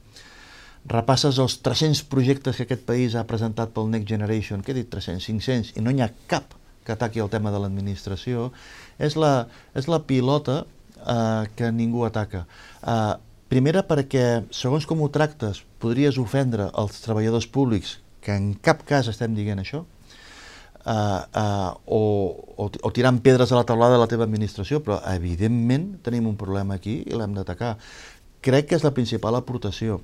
repasses 0.86 1.40
els 1.42 1.58
300 1.66 2.04
projectes 2.08 2.56
que 2.56 2.66
aquest 2.68 2.86
país 2.88 3.16
ha 3.16 3.26
presentat 3.28 3.72
pel 3.74 3.90
Next 3.90 4.08
Generation, 4.08 4.62
què 4.62 4.72
he 4.72 4.80
dit 4.80 4.90
300, 4.92 5.24
500, 5.26 5.74
i 5.76 5.84
no 5.84 5.92
n'hi 5.92 6.04
ha 6.04 6.12
cap 6.30 6.54
que 6.86 6.94
ataqui 6.94 7.20
el 7.20 7.32
tema 7.32 7.50
de 7.50 7.58
l'administració, 7.58 8.52
és, 9.02 9.16
la, 9.18 9.48
és 9.74 9.88
la 9.90 10.04
pilota 10.06 10.62
eh, 10.96 11.44
que 11.56 11.72
ningú 11.72 12.04
ataca. 12.06 12.46
Eh, 12.82 13.14
primera 13.52 13.84
perquè, 13.86 14.46
segons 14.50 14.86
com 14.86 15.02
ho 15.02 15.10
tractes, 15.12 15.62
podries 15.82 16.18
ofendre 16.22 16.70
els 16.74 17.02
treballadors 17.04 17.46
públics, 17.46 17.98
que 18.20 18.34
en 18.34 18.54
cap 18.62 18.82
cas 18.88 19.08
estem 19.12 19.36
dient 19.36 19.60
això, 19.62 19.84
eh, 20.86 20.92
eh, 20.92 21.70
o, 21.86 22.00
o, 22.56 22.68
o 22.70 22.92
tirant 22.94 23.20
pedres 23.22 23.52
a 23.52 23.60
la 23.60 23.66
taulada 23.68 23.96
de 23.96 24.02
la 24.02 24.10
teva 24.10 24.26
administració, 24.26 24.82
però 24.82 25.00
evidentment 25.14 25.96
tenim 26.06 26.28
un 26.30 26.38
problema 26.40 26.78
aquí 26.80 27.00
i 27.06 27.16
l'hem 27.16 27.34
d'atacar. 27.36 27.76
Crec 28.46 28.70
que 28.70 28.78
és 28.78 28.86
la 28.86 28.94
principal 28.94 29.38
aportació. 29.38 30.00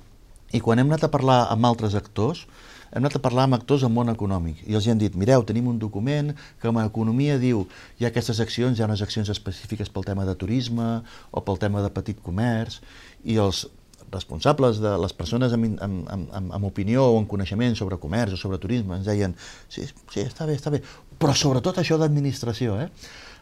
I 0.53 0.61
quan 0.61 0.79
hem 0.79 0.91
anat 0.91 1.07
a 1.07 1.13
parlar 1.13 1.47
amb 1.49 1.65
altres 1.65 1.95
actors, 1.97 2.45
hem 2.93 3.01
anat 3.01 3.17
a 3.17 3.21
parlar 3.25 3.47
amb 3.47 3.57
actors 3.57 3.81
del 3.81 3.91
món 3.93 4.11
econòmic 4.11 4.61
i 4.69 4.77
els 4.77 4.87
han 4.87 4.99
dit, 5.01 5.15
mireu, 5.17 5.43
tenim 5.49 5.67
un 5.71 5.79
document 5.81 6.33
que 6.61 6.69
en 6.69 6.79
economia 6.83 7.39
diu 7.41 7.65
hi 7.97 8.05
ha 8.05 8.11
aquestes 8.11 8.41
accions, 8.43 8.77
hi 8.77 8.83
ha 8.83 8.89
unes 8.89 9.01
accions 9.01 9.31
específiques 9.33 9.89
pel 9.89 10.05
tema 10.05 10.27
de 10.29 10.35
turisme 10.37 11.01
o 11.31 11.41
pel 11.41 11.57
tema 11.61 11.81
de 11.81 11.89
petit 11.93 12.21
comerç 12.21 12.81
i 13.25 13.39
els 13.41 13.65
responsables 14.13 14.77
de 14.83 14.93
les 15.01 15.15
persones 15.17 15.55
amb, 15.57 15.71
amb, 15.81 16.03
amb, 16.13 16.53
amb 16.53 16.69
opinió 16.69 17.07
o 17.09 17.17
amb 17.17 17.29
coneixement 17.29 17.73
sobre 17.79 17.97
comerç 17.97 18.37
o 18.37 18.37
sobre 18.37 18.61
turisme 18.61 18.99
ens 18.99 19.09
deien, 19.09 19.33
sí, 19.67 19.87
sí, 19.87 20.21
està 20.21 20.45
bé, 20.45 20.59
està 20.59 20.69
bé, 20.73 20.83
però 21.17 21.33
sobretot 21.33 21.81
això 21.81 21.97
d'administració, 21.97 22.77
eh? 22.83 22.91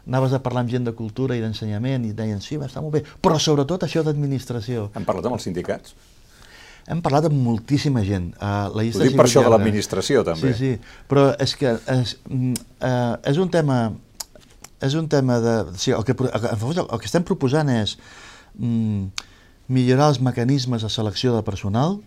anaves 0.06 0.32
a 0.32 0.40
parlar 0.42 0.64
amb 0.64 0.72
gent 0.72 0.88
de 0.88 0.96
cultura 0.96 1.36
i 1.36 1.44
d'ensenyament 1.44 2.08
i 2.08 2.16
deien, 2.16 2.40
sí, 2.40 2.56
va, 2.56 2.70
està 2.72 2.80
molt 2.82 2.96
bé, 2.96 3.04
però 3.22 3.36
sobretot 3.38 3.84
això 3.84 4.02
d'administració. 4.06 4.88
Hem 4.96 5.06
parlat 5.06 5.28
amb 5.28 5.38
els 5.38 5.46
sindicats? 5.46 5.94
Hem 6.90 7.02
parlat 7.04 7.28
amb 7.28 7.36
moltíssima 7.38 8.02
gent. 8.06 8.32
Uh, 8.38 8.70
la 8.74 8.86
llista 8.86 9.04
Ho 9.04 9.06
dic 9.06 9.18
per 9.18 9.26
això 9.28 9.42
de 9.44 9.52
l'administració, 9.52 10.24
també. 10.26 10.52
Sí, 10.56 10.72
sí, 10.74 11.02
però 11.10 11.28
és 11.42 11.54
que 11.58 11.76
és, 11.96 12.16
uh, 12.28 13.18
és 13.28 13.42
un 13.42 13.52
tema... 13.52 13.84
És 14.82 14.96
un 14.98 15.06
tema 15.06 15.36
de... 15.38 15.58
Sigui, 15.78 15.94
el, 15.94 16.02
que, 16.02 16.16
el, 16.26 16.80
el 16.82 16.98
que 16.98 17.06
estem 17.06 17.22
proposant 17.22 17.68
és 17.70 17.94
um, 18.58 19.12
millorar 19.70 20.08
els 20.10 20.18
mecanismes 20.18 20.82
de 20.82 20.90
selecció 20.90 21.36
de 21.36 21.44
personal, 21.46 22.00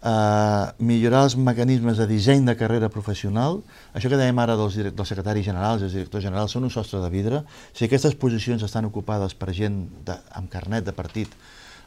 Uh, 0.00 0.72
millorar 0.80 1.26
els 1.26 1.34
mecanismes 1.36 1.98
de 2.00 2.06
disseny 2.08 2.46
de 2.46 2.54
carrera 2.56 2.88
professional. 2.88 3.58
Això 3.92 4.08
que 4.08 4.16
dèiem 4.16 4.38
ara 4.40 4.54
dels, 4.56 4.78
dels 4.80 5.10
secretaris 5.12 5.44
generals, 5.44 5.84
els 5.84 5.92
directors 5.92 6.24
generals, 6.24 6.54
són 6.56 6.64
un 6.64 6.72
sostre 6.72 7.02
de 7.02 7.10
vidre. 7.12 7.42
Si 7.76 7.84
aquestes 7.84 8.16
posicions 8.16 8.64
estan 8.64 8.88
ocupades 8.88 9.36
per 9.36 9.52
gent 9.52 9.82
de, 10.08 10.16
amb 10.40 10.48
carnet 10.48 10.88
de 10.88 10.94
partit, 10.96 11.34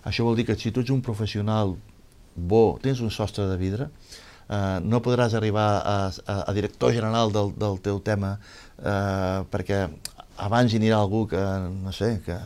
això 0.06 0.28
vol 0.28 0.38
dir 0.38 0.46
que 0.46 0.54
si 0.62 0.70
tu 0.70 0.86
ets 0.86 0.94
un 0.94 1.02
professional 1.02 1.74
bo, 2.36 2.80
tens 2.84 3.02
un 3.02 3.12
sostre 3.12 3.48
de 3.50 3.58
vidre, 3.58 3.90
eh, 4.50 4.80
no 4.84 5.02
podràs 5.06 5.36
arribar 5.38 5.68
a, 5.80 5.98
a, 6.10 6.38
a 6.50 6.54
director 6.54 6.94
general 6.94 7.32
del, 7.34 7.54
del 7.60 7.80
teu 7.86 8.00
tema 8.04 8.38
eh, 8.38 9.44
perquè 9.52 9.86
abans 10.44 10.74
hi 10.74 10.80
anirà 10.82 11.00
algú 11.00 11.26
que, 11.30 11.42
no 11.84 11.94
sé, 11.96 12.16
que, 12.26 12.38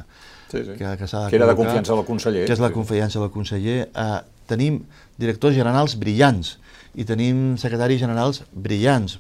sí, 0.52 0.64
sí. 0.64 0.78
que, 0.78 0.96
que 1.00 1.08
s'ha 1.08 1.26
de 1.26 1.30
Que 1.32 1.40
era 1.40 1.48
de 1.48 1.56
confiança 1.56 1.96
del 1.96 2.06
conseller. 2.06 2.46
Que 2.48 2.58
és 2.58 2.64
la 2.64 2.72
confiança 2.76 3.22
del 3.24 3.32
conseller. 3.32 3.78
Eh, 3.88 4.20
tenim 4.48 4.82
directors 5.20 5.56
generals 5.56 5.98
brillants 6.00 6.58
i 6.98 7.06
tenim 7.08 7.56
secretaris 7.62 8.02
generals 8.02 8.44
brillants, 8.52 9.20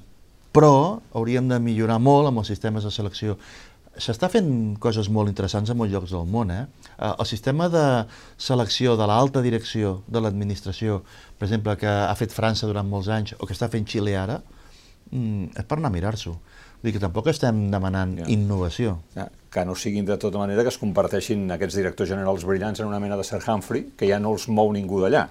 però 0.55 0.99
hauríem 1.13 1.49
de 1.51 1.59
millorar 1.61 1.99
molt 2.01 2.29
amb 2.29 2.41
els 2.41 2.49
sistemes 2.49 2.85
de 2.87 2.91
selecció 2.93 3.37
s'està 4.03 4.29
fent 4.31 4.49
coses 4.83 5.09
molt 5.13 5.31
interessants 5.31 5.71
en 5.71 5.77
molts 5.79 5.93
llocs 5.93 6.13
del 6.15 6.27
món. 6.29 6.51
Eh? 6.53 6.63
eh? 6.97 7.09
El 7.09 7.27
sistema 7.29 7.69
de 7.73 7.85
selecció 8.37 8.95
de 8.99 9.07
l'alta 9.09 9.43
direcció 9.45 10.01
de 10.07 10.21
l'administració, 10.23 11.01
per 11.37 11.47
exemple, 11.49 11.75
que 11.81 11.89
ha 11.89 12.13
fet 12.19 12.35
França 12.35 12.69
durant 12.69 12.87
molts 12.87 13.09
anys 13.13 13.35
o 13.37 13.45
que 13.45 13.57
està 13.57 13.69
fent 13.73 13.87
Xile 13.89 14.15
ara, 14.17 14.39
mm, 15.11 15.57
és 15.57 15.67
per 15.67 15.79
anar 15.79 15.91
a 15.91 15.97
mirar-s'ho. 15.97 16.37
Vull 16.77 16.91
dir 16.91 16.93
que 16.99 17.01
tampoc 17.01 17.27
estem 17.31 17.67
demanant 17.73 18.19
ja. 18.19 18.29
innovació. 18.29 18.99
Ja, 19.15 19.27
que 19.49 19.65
no 19.65 19.73
siguin 19.75 20.05
de 20.05 20.17
tota 20.21 20.37
manera 20.37 20.61
que 20.61 20.69
es 20.69 20.77
comparteixin 20.77 21.47
aquests 21.55 21.79
directors 21.79 22.11
generals 22.13 22.45
brillants 22.45 22.83
en 22.83 22.89
una 22.91 22.99
mena 23.01 23.17
de 23.17 23.25
Sir 23.25 23.41
Humphrey, 23.41 23.87
que 23.97 24.09
ja 24.09 24.19
no 24.21 24.35
els 24.35 24.47
mou 24.47 24.69
ningú 24.75 25.01
d'allà. 25.01 25.27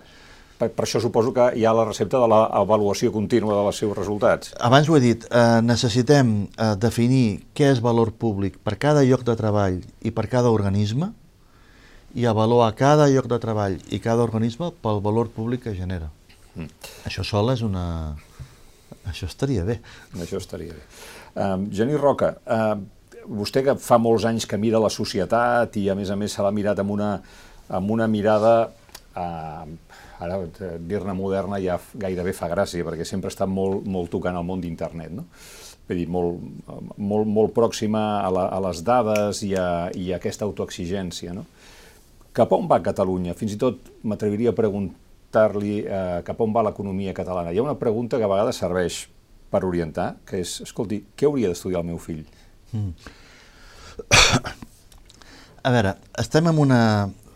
Per, 0.56 0.70
per 0.72 0.86
això 0.86 1.00
suposo 1.04 1.34
que 1.36 1.50
hi 1.58 1.66
ha 1.68 1.74
la 1.76 1.84
recepta 1.84 2.20
de 2.22 2.28
l'avaluació 2.32 3.12
contínua 3.12 3.58
dels 3.58 3.80
seus 3.82 3.92
resultats. 3.96 4.54
Abans 4.64 4.88
ho 4.88 4.96
he 4.96 5.02
dit, 5.04 5.26
eh, 5.28 5.60
necessitem 5.60 6.32
eh, 6.46 6.72
definir 6.80 7.26
què 7.56 7.68
és 7.74 7.82
valor 7.84 8.14
públic 8.16 8.56
per 8.64 8.78
cada 8.80 9.04
lloc 9.04 9.26
de 9.26 9.36
treball 9.36 9.82
i 10.00 10.12
per 10.16 10.26
cada 10.32 10.52
organisme 10.54 11.12
i 12.16 12.24
avaluar 12.24 12.70
cada 12.74 13.10
lloc 13.12 13.28
de 13.28 13.38
treball 13.42 13.76
i 13.92 14.00
cada 14.00 14.24
organisme 14.24 14.70
pel 14.82 15.02
valor 15.04 15.28
públic 15.34 15.66
que 15.66 15.76
genera. 15.76 16.08
Mm. 16.56 16.72
Això 17.08 17.24
sol 17.26 17.52
és 17.52 17.62
una... 17.66 18.16
Això 19.06 19.28
estaria 19.28 19.62
bé. 19.66 19.76
Això 20.18 20.40
estaria 20.40 20.72
bé. 20.72 20.84
Um, 21.36 21.68
Geni 21.70 21.98
Roca, 22.00 22.32
uh, 22.48 22.78
vostè 23.28 23.62
que 23.66 23.76
fa 23.78 23.98
molts 24.00 24.24
anys 24.26 24.48
que 24.48 24.58
mira 24.58 24.80
la 24.82 24.90
societat 24.90 25.76
i 25.76 25.90
a 25.92 25.94
més 25.98 26.10
a 26.10 26.16
més 26.16 26.32
se 26.32 26.42
l'ha 26.42 26.54
mirat 26.54 26.80
amb 26.80 26.94
una, 26.96 27.10
amb 27.76 27.92
una 27.92 28.08
mirada 28.10 28.54
uh, 28.64 29.66
ara 30.22 30.40
eh, 30.44 30.76
dir-ne 30.80 31.14
moderna 31.16 31.60
ja 31.62 31.78
gairebé 31.94 32.34
fa 32.36 32.48
gràcia, 32.52 32.84
perquè 32.86 33.06
sempre 33.08 33.30
està 33.32 33.48
molt, 33.48 33.86
molt 33.86 34.10
tocant 34.12 34.36
el 34.36 34.46
món 34.46 34.62
d'internet, 34.64 35.14
no? 35.16 35.26
Vull 35.86 36.00
dir, 36.00 36.06
molt, 36.10 36.40
molt, 36.98 37.28
molt 37.30 37.52
pròxima 37.54 38.02
a, 38.18 38.30
la, 38.34 38.48
a 38.50 38.58
les 38.64 38.82
dades 38.86 39.42
i 39.46 39.52
a, 39.54 39.88
i 39.94 40.10
a 40.10 40.18
aquesta 40.18 40.46
autoexigència, 40.48 41.34
no? 41.36 41.46
Cap 42.36 42.52
on 42.52 42.66
va 42.68 42.82
Catalunya? 42.84 43.36
Fins 43.38 43.54
i 43.54 43.60
tot 43.60 43.92
m'atreviria 44.04 44.50
a 44.52 44.56
preguntar-li 44.56 45.76
eh, 45.84 46.18
cap 46.26 46.40
on 46.44 46.52
va 46.52 46.64
l'economia 46.66 47.14
catalana. 47.16 47.52
Hi 47.52 47.62
ha 47.62 47.64
una 47.64 47.78
pregunta 47.80 48.18
que 48.18 48.26
a 48.26 48.32
vegades 48.32 48.58
serveix 48.60 49.06
per 49.52 49.62
orientar, 49.64 50.16
que 50.26 50.42
és, 50.42 50.58
escolti, 50.66 51.04
què 51.16 51.28
hauria 51.28 51.52
d'estudiar 51.52 51.80
el 51.84 51.90
meu 51.92 52.02
fill? 52.02 52.24
Mm. 52.72 52.90
A 55.66 55.70
veure, 55.74 55.96
estem 56.22 56.46
en 56.46 56.58
una, 56.62 56.80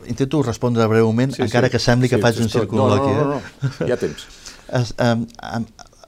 intento 0.06 0.42
respondre 0.42 0.86
breument, 0.90 1.34
sí, 1.36 1.42
encara 1.42 1.68
sí. 1.68 1.72
que 1.74 1.82
sembli 1.82 2.08
sí, 2.08 2.14
que 2.14 2.22
faig 2.22 2.40
un 2.40 2.52
circunloqui. 2.52 3.12
No, 3.12 3.24
no, 3.24 3.40
no, 3.40 3.40
no, 3.40 3.70
no. 3.80 3.86
hi 3.86 3.92
ha 3.92 4.00
temps. 4.00 4.28
Es, 4.70 4.92
um, 5.02 5.24
um, 5.42 5.64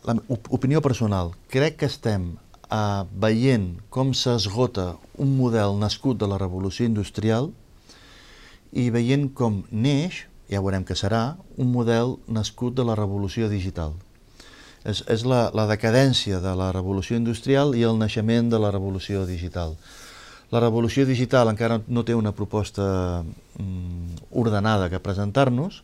la 0.06 0.14
opinió 0.54 0.78
personal, 0.82 1.32
crec 1.50 1.80
que 1.80 1.88
estem 1.90 2.28
uh, 2.72 3.02
veient 3.24 3.72
com 3.90 4.12
s'esgota 4.14 4.92
un 5.18 5.34
model 5.36 5.74
nascut 5.80 6.20
de 6.20 6.28
la 6.30 6.38
revolució 6.38 6.86
industrial 6.86 7.50
i 8.72 8.88
veient 8.94 9.28
com 9.36 9.62
neix, 9.70 10.24
ja 10.50 10.62
veurem 10.64 10.86
que 10.88 10.96
serà, 10.98 11.36
un 11.60 11.72
model 11.74 12.16
nascut 12.26 12.74
de 12.78 12.86
la 12.86 12.96
revolució 12.98 13.50
digital. 13.52 13.94
És, 14.82 15.04
és 15.12 15.22
la, 15.28 15.44
la 15.54 15.68
decadència 15.70 16.40
de 16.42 16.54
la 16.58 16.72
revolució 16.74 17.18
industrial 17.18 17.76
i 17.78 17.84
el 17.86 18.00
naixement 18.00 18.50
de 18.50 18.58
la 18.58 18.72
revolució 18.74 19.26
digital. 19.28 19.76
La 20.52 20.60
revolució 20.60 21.06
digital 21.08 21.48
encara 21.48 21.80
no 21.88 22.04
té 22.04 22.14
una 22.14 22.34
proposta 22.36 22.84
mm, 23.24 24.32
ordenada 24.36 24.90
que 24.92 25.00
presentar-nos 25.00 25.80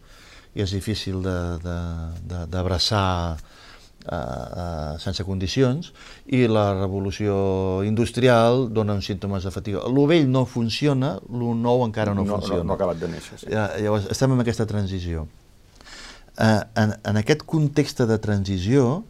i 0.57 0.61
és 0.65 0.73
difícil 0.77 1.23
d'abraçar 1.25 3.09
eh, 3.33 4.13
eh, 4.13 4.93
sense 5.01 5.25
condicions 5.25 5.93
i 6.27 6.45
la 6.51 6.67
revolució 6.77 7.35
industrial 7.89 8.69
dona 8.69 8.99
uns 8.99 9.09
símptomes 9.09 9.49
de 9.49 9.53
fatiga. 9.55 9.85
Lo 9.89 10.05
vell 10.11 10.29
no 10.29 10.45
funciona, 10.45 11.17
lo 11.33 11.55
nou 11.57 11.85
encara 11.87 12.13
no, 12.13 12.25
no 12.29 12.37
funciona. 12.37 12.61
No, 12.61 12.69
no 12.69 12.77
ha 12.77 12.81
acabat 12.81 13.01
de 13.01 13.09
néixer, 13.15 13.41
sí. 13.41 13.49
Eh, 13.49 13.69
llavors, 13.87 14.09
estem 14.13 14.37
en 14.37 14.45
aquesta 14.45 14.69
transició. 14.69 15.25
Eh, 16.37 16.63
en, 16.83 16.93
en 17.09 17.17
aquest 17.25 17.43
context 17.49 18.05
de 18.05 18.19
transició, 18.21 19.05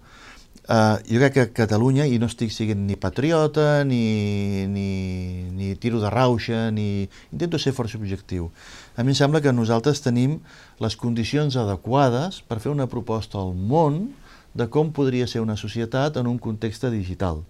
Uh, 0.68 1.00
jo 1.08 1.16
crec 1.16 1.32
que 1.32 1.44
Catalunya, 1.56 2.04
i 2.04 2.18
no 2.20 2.26
estic 2.28 2.50
siguent 2.52 2.82
ni 2.84 2.92
patriota, 3.00 3.86
ni, 3.88 4.66
ni, 4.68 5.48
ni 5.56 5.72
tiro 5.80 5.96
de 6.02 6.10
rauxa, 6.12 6.66
ni... 6.68 7.08
intento 7.32 7.56
ser 7.56 7.72
força 7.72 7.96
objectiu. 7.96 8.50
A 8.92 9.00
mi 9.00 9.14
em 9.14 9.16
sembla 9.16 9.40
que 9.40 9.54
nosaltres 9.54 10.02
tenim 10.04 10.42
les 10.76 10.96
condicions 11.00 11.56
adequades 11.56 12.42
per 12.44 12.60
fer 12.60 12.68
una 12.68 12.84
proposta 12.84 13.40
al 13.40 13.54
món 13.56 14.10
de 14.52 14.66
com 14.68 14.92
podria 14.92 15.24
ser 15.24 15.40
una 15.40 15.56
societat 15.56 16.20
en 16.20 16.28
un 16.28 16.36
context 16.36 16.84
digital. 16.92 17.40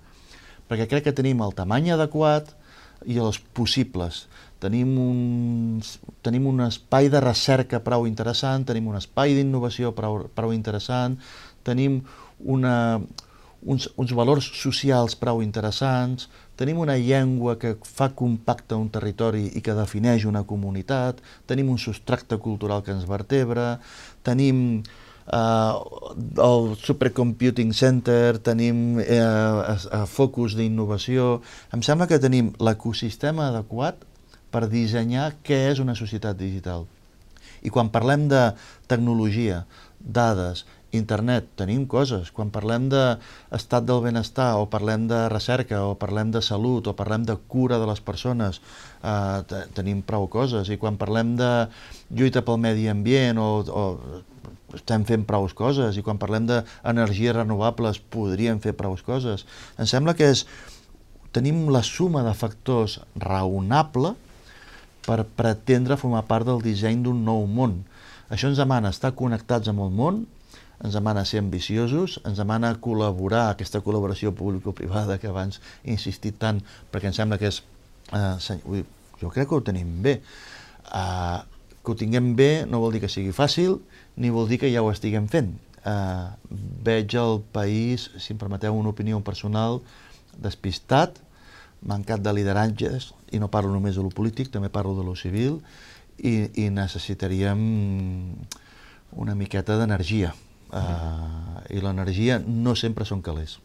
Perquè 0.70 0.86
crec 0.86 1.08
que 1.08 1.16
tenim 1.16 1.42
el 1.42 1.56
tamany 1.58 1.90
adequat 1.90 2.54
i 3.02 3.18
els 3.18 3.42
possibles. 3.54 4.28
Tenim 4.62 4.94
un, 4.94 5.82
tenim 6.22 6.46
un 6.50 6.62
espai 6.66 7.10
de 7.10 7.18
recerca 7.22 7.82
prou 7.82 8.06
interessant, 8.06 8.62
tenim 8.62 8.86
un 8.90 9.02
espai 9.02 9.34
d'innovació 9.34 9.90
prou, 9.94 10.24
prou 10.38 10.54
interessant, 10.54 11.18
tenim 11.66 12.00
una, 12.40 13.00
uns, 13.62 13.88
uns 13.96 14.12
valors 14.14 14.46
socials 14.60 15.16
prou 15.18 15.42
interessants, 15.42 16.28
tenim 16.58 16.78
una 16.82 16.96
llengua 16.98 17.56
que 17.58 17.76
fa 17.86 18.10
compacte 18.14 18.74
un 18.74 18.88
territori 18.90 19.46
i 19.58 19.62
que 19.62 19.76
defineix 19.78 20.26
una 20.26 20.44
comunitat, 20.46 21.20
tenim 21.46 21.70
un 21.70 21.78
substracte 21.78 22.38
cultural 22.42 22.82
que 22.82 22.94
ens 22.94 23.06
vertebra, 23.06 23.76
tenim 24.26 24.82
eh, 25.32 25.72
el 26.42 26.76
Supercomputing 26.82 27.72
Center, 27.72 28.38
tenim 28.42 29.00
eh, 29.00 29.22
uh, 29.22 30.04
focus 30.06 30.56
d'innovació... 30.58 31.38
Em 31.74 31.82
sembla 31.84 32.08
que 32.10 32.20
tenim 32.22 32.52
l'ecosistema 32.62 33.50
adequat 33.52 34.02
per 34.50 34.66
dissenyar 34.72 35.34
què 35.44 35.66
és 35.72 35.82
una 35.84 35.96
societat 35.98 36.38
digital. 36.38 36.88
I 37.62 37.70
quan 37.74 37.90
parlem 37.92 38.28
de 38.30 38.48
tecnologia, 38.90 39.64
dades, 39.98 40.64
internet, 40.92 41.50
tenim 41.56 41.84
coses. 41.86 42.30
Quan 42.32 42.52
parlem 42.52 42.88
d'estat 42.92 43.84
del 43.88 44.00
benestar, 44.04 44.54
o 44.60 44.68
parlem 44.72 45.06
de 45.10 45.18
recerca, 45.28 45.82
o 45.84 45.96
parlem 46.00 46.32
de 46.32 46.42
salut, 46.42 46.86
o 46.88 46.94
parlem 46.96 47.26
de 47.28 47.36
cura 47.48 47.78
de 47.78 47.88
les 47.90 48.00
persones, 48.00 48.60
eh, 49.02 49.64
tenim 49.76 50.00
prou 50.02 50.28
coses. 50.28 50.68
I 50.68 50.78
quan 50.80 50.96
parlem 50.96 51.36
de 51.36 51.68
lluita 52.10 52.42
pel 52.42 52.56
medi 52.56 52.88
ambient, 52.88 53.38
o, 53.38 53.50
o 53.68 54.22
estem 54.76 55.04
fent 55.04 55.26
prou 55.28 55.48
coses. 55.54 55.96
I 55.96 56.02
quan 56.02 56.18
parlem 56.20 56.48
d'energies 56.48 57.36
renovables, 57.36 58.00
podríem 58.00 58.60
fer 58.60 58.72
prou 58.72 58.96
coses. 59.04 59.44
Em 59.78 59.86
sembla 59.86 60.16
que 60.16 60.32
és 60.32 60.46
tenim 61.32 61.68
la 61.68 61.82
suma 61.84 62.24
de 62.24 62.32
factors 62.32 62.98
raonable 63.20 64.14
per 65.04 65.24
pretendre 65.36 65.96
formar 66.00 66.24
part 66.28 66.48
del 66.48 66.62
disseny 66.64 67.02
d'un 67.04 67.20
nou 67.24 67.46
món. 67.46 67.82
Això 68.28 68.48
ens 68.50 68.60
demana 68.60 68.92
estar 68.92 69.14
connectats 69.16 69.70
amb 69.72 69.84
el 69.84 69.92
món, 69.94 70.26
ens 70.84 70.94
demana 70.94 71.24
ser 71.26 71.40
ambiciosos, 71.42 72.20
ens 72.28 72.38
demana 72.38 72.70
col·laborar, 72.82 73.48
aquesta 73.50 73.80
col·laboració 73.82 74.32
público-privada 74.36 75.18
que 75.18 75.30
abans 75.30 75.58
he 75.82 75.92
insistit 75.96 76.38
tant, 76.38 76.62
perquè 76.92 77.10
em 77.10 77.16
sembla 77.16 77.38
que 77.40 77.50
és... 77.50 77.62
Eh, 78.14 78.82
jo 79.18 79.32
crec 79.34 79.48
que 79.50 79.56
ho 79.56 79.64
tenim 79.66 79.98
bé. 80.04 80.18
Eh, 80.94 81.38
que 81.82 81.94
ho 81.94 81.98
tinguem 81.98 82.34
bé 82.38 82.66
no 82.70 82.82
vol 82.84 82.94
dir 82.94 83.02
que 83.02 83.10
sigui 83.10 83.34
fàcil, 83.34 83.80
ni 84.16 84.30
vol 84.34 84.46
dir 84.50 84.60
que 84.62 84.70
ja 84.70 84.84
ho 84.84 84.92
estiguem 84.94 85.26
fent. 85.30 85.56
Eh, 85.82 86.26
veig 86.86 87.18
el 87.18 87.42
país, 87.54 88.10
si 88.22 88.34
em 88.34 88.38
permeteu 88.38 88.78
una 88.78 88.94
opinió 88.94 89.18
personal, 89.26 89.82
despistat, 90.38 91.18
mancat 91.82 92.22
de 92.22 92.34
lideratges, 92.34 93.12
i 93.34 93.42
no 93.42 93.50
parlo 93.50 93.74
només 93.74 93.98
de 93.98 94.02
lo 94.06 94.14
polític, 94.14 94.50
també 94.54 94.70
parlo 94.70 94.94
de 94.98 95.06
lo 95.06 95.18
civil, 95.18 95.58
i, 96.18 96.50
i 96.58 96.70
necessitaríem 96.74 97.62
una 99.18 99.34
miqueta 99.38 99.76
d'energia 99.78 100.34
uh, 100.72 101.64
i 101.70 101.80
l'energia 101.82 102.38
no 102.44 102.74
sempre 102.76 103.06
són 103.08 103.22
calés. 103.24 103.58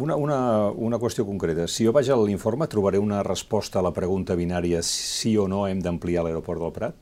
Una, 0.00 0.16
una, 0.16 0.38
una 0.72 0.96
qüestió 0.96 1.26
concreta. 1.28 1.66
Si 1.68 1.84
jo 1.84 1.92
vaig 1.92 2.08
a 2.08 2.16
l'informe, 2.16 2.68
trobaré 2.72 3.00
una 3.02 3.20
resposta 3.26 3.80
a 3.80 3.84
la 3.84 3.92
pregunta 3.92 4.36
binària 4.38 4.80
sí 4.86 5.36
o 5.36 5.44
no 5.50 5.66
hem 5.68 5.82
d'ampliar 5.84 6.24
l'aeroport 6.24 6.62
del 6.64 6.72
Prat? 6.72 6.96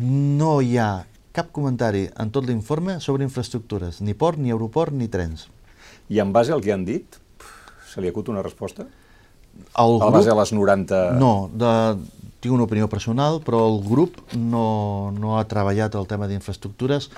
No 0.00 0.60
hi 0.62 0.76
ha 0.78 0.90
cap 1.34 1.50
comentari 1.54 2.06
en 2.18 2.30
tot 2.34 2.46
l'informe 2.46 2.98
sobre 3.02 3.26
infraestructures, 3.26 4.00
ni 4.06 4.14
port, 4.14 4.38
ni 4.38 4.54
aeroport, 4.54 4.94
ni 4.94 5.10
trens. 5.10 5.48
I 6.10 6.22
en 6.22 6.32
base 6.34 6.54
al 6.54 6.62
que 6.62 6.72
han 6.74 6.86
dit, 6.86 7.18
se 7.90 8.02
li 8.02 8.10
acut 8.10 8.30
una 8.30 8.42
resposta? 8.42 8.86
El 9.78 9.98
grup... 9.98 10.08
A 10.08 10.14
base 10.14 10.30
a 10.30 10.38
les 10.38 10.52
90... 10.54 11.02
No, 11.18 11.50
de, 11.52 11.72
tinc 12.40 12.54
una 12.56 12.64
opinió 12.64 12.88
personal, 12.88 13.40
però 13.44 13.60
el 13.68 13.82
grup 13.84 14.16
no, 14.34 15.12
no 15.12 15.36
ha 15.38 15.44
treballat 15.48 15.94
el 16.00 16.08
tema 16.08 16.28
d'infraestructures, 16.30 17.10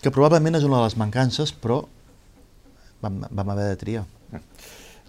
que 0.00 0.12
probablement 0.12 0.56
és 0.56 0.64
una 0.64 0.80
de 0.80 0.88
les 0.88 0.96
mancances, 1.00 1.52
però 1.52 1.82
vam, 3.04 3.20
vam 3.28 3.52
haver 3.54 3.68
de 3.70 3.76
triar. 3.80 4.06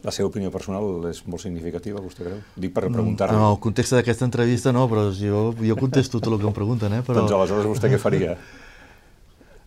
La 0.05 0.13
seva 0.13 0.29
opinió 0.29 0.51
personal 0.53 1.07
és 1.09 1.23
molt 1.25 1.41
significativa, 1.41 2.03
vostè 2.03 2.27
creu? 2.27 2.43
Dic 2.61 2.75
per 2.75 2.83
preguntar 2.91 3.31
No, 3.33 3.47
el 3.55 3.59
context 3.63 3.95
d'aquesta 3.95 4.27
entrevista 4.27 4.75
no, 4.75 4.85
però 4.91 5.07
jo, 5.17 5.47
jo 5.57 5.79
contesto 5.79 6.19
tot 6.19 6.35
el 6.35 6.43
que 6.43 6.51
em 6.51 6.53
pregunten. 6.53 6.99
Eh? 6.99 7.01
Però... 7.07 7.23
Doncs 7.23 7.33
aleshores 7.39 7.71
vostè 7.71 7.89
què 7.89 8.01
faria 8.01 8.35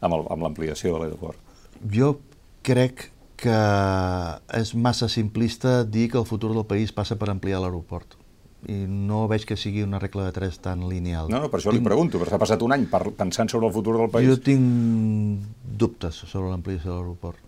amb 0.05 0.44
l'ampliació 0.44 0.94
de 0.94 1.03
l'aeroport? 1.03 1.40
Jo 1.90 2.12
crec 2.62 3.09
que 3.38 3.59
és 4.61 4.72
massa 4.79 5.09
simplista 5.11 5.81
dir 5.83 6.07
que 6.12 6.20
el 6.20 6.27
futur 6.29 6.53
del 6.55 6.66
país 6.70 6.94
passa 6.94 7.18
per 7.18 7.33
ampliar 7.33 7.59
l'aeroport 7.64 8.14
i 8.66 8.79
no 8.90 9.27
veig 9.31 9.44
que 9.47 9.57
sigui 9.57 9.85
una 9.87 10.01
regla 10.03 10.25
de 10.27 10.35
tres 10.35 10.59
tan 10.59 10.83
lineal. 10.90 11.29
No, 11.31 11.38
no, 11.44 11.51
per 11.53 11.61
això 11.61 11.71
tinc... 11.71 11.79
li 11.79 11.87
pregunto, 11.87 12.18
perquè 12.18 12.35
s'ha 12.35 12.40
passat 12.42 12.62
un 12.66 12.75
any 12.75 12.88
pensant 12.90 13.51
sobre 13.53 13.68
el 13.68 13.75
futur 13.75 13.94
del 14.01 14.11
país. 14.11 14.27
Jo 14.27 14.38
tinc 14.42 15.44
dubtes 15.79 16.25
sobre 16.27 16.51
l'ampliació 16.51 16.90
de 16.90 16.97
l'aeroport. 16.97 17.38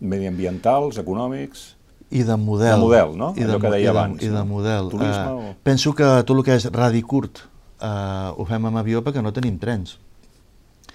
Mediambientals, 0.00 1.00
econòmics... 1.00 1.70
I 2.10 2.24
de 2.26 2.34
model. 2.34 2.74
De 2.74 2.82
model, 2.82 3.12
no? 3.14 3.30
I 3.38 3.44
Allò 3.46 3.54
de, 3.54 3.62
que 3.62 3.70
deia 3.70 3.80
i 3.80 3.86
de, 3.86 3.90
abans. 3.94 4.22
I 4.26 4.28
de 4.28 4.34
no? 4.34 4.44
model. 4.50 4.88
Turisme 4.90 5.26
uh, 5.30 5.50
o... 5.50 5.50
Penso 5.62 5.94
que 5.94 6.08
tot 6.26 6.34
el 6.34 6.42
que 6.44 6.56
és 6.58 6.66
radi 6.74 7.04
curt 7.06 7.44
uh, 7.46 8.34
ho 8.34 8.46
fem 8.48 8.66
amb 8.66 8.80
avió 8.80 9.04
perquè 9.06 9.22
no 9.22 9.30
tenim 9.32 9.60
trens. 9.62 9.94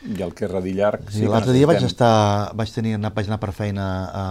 I 0.05 0.19
el 0.21 0.35
que 0.35 0.45
és 0.45 0.51
radi 0.51 0.75
llarg... 0.75 1.07
Sí, 1.15 1.23
L'altre 1.31 1.55
dia 1.55 1.69
vaig 1.69 1.85
estar, 1.87 2.51
vaig, 2.53 2.73
tenir, 2.75 2.97
vaig 2.99 3.31
anar 3.31 3.39
per 3.41 3.53
feina 3.55 3.85
a, 4.05 4.25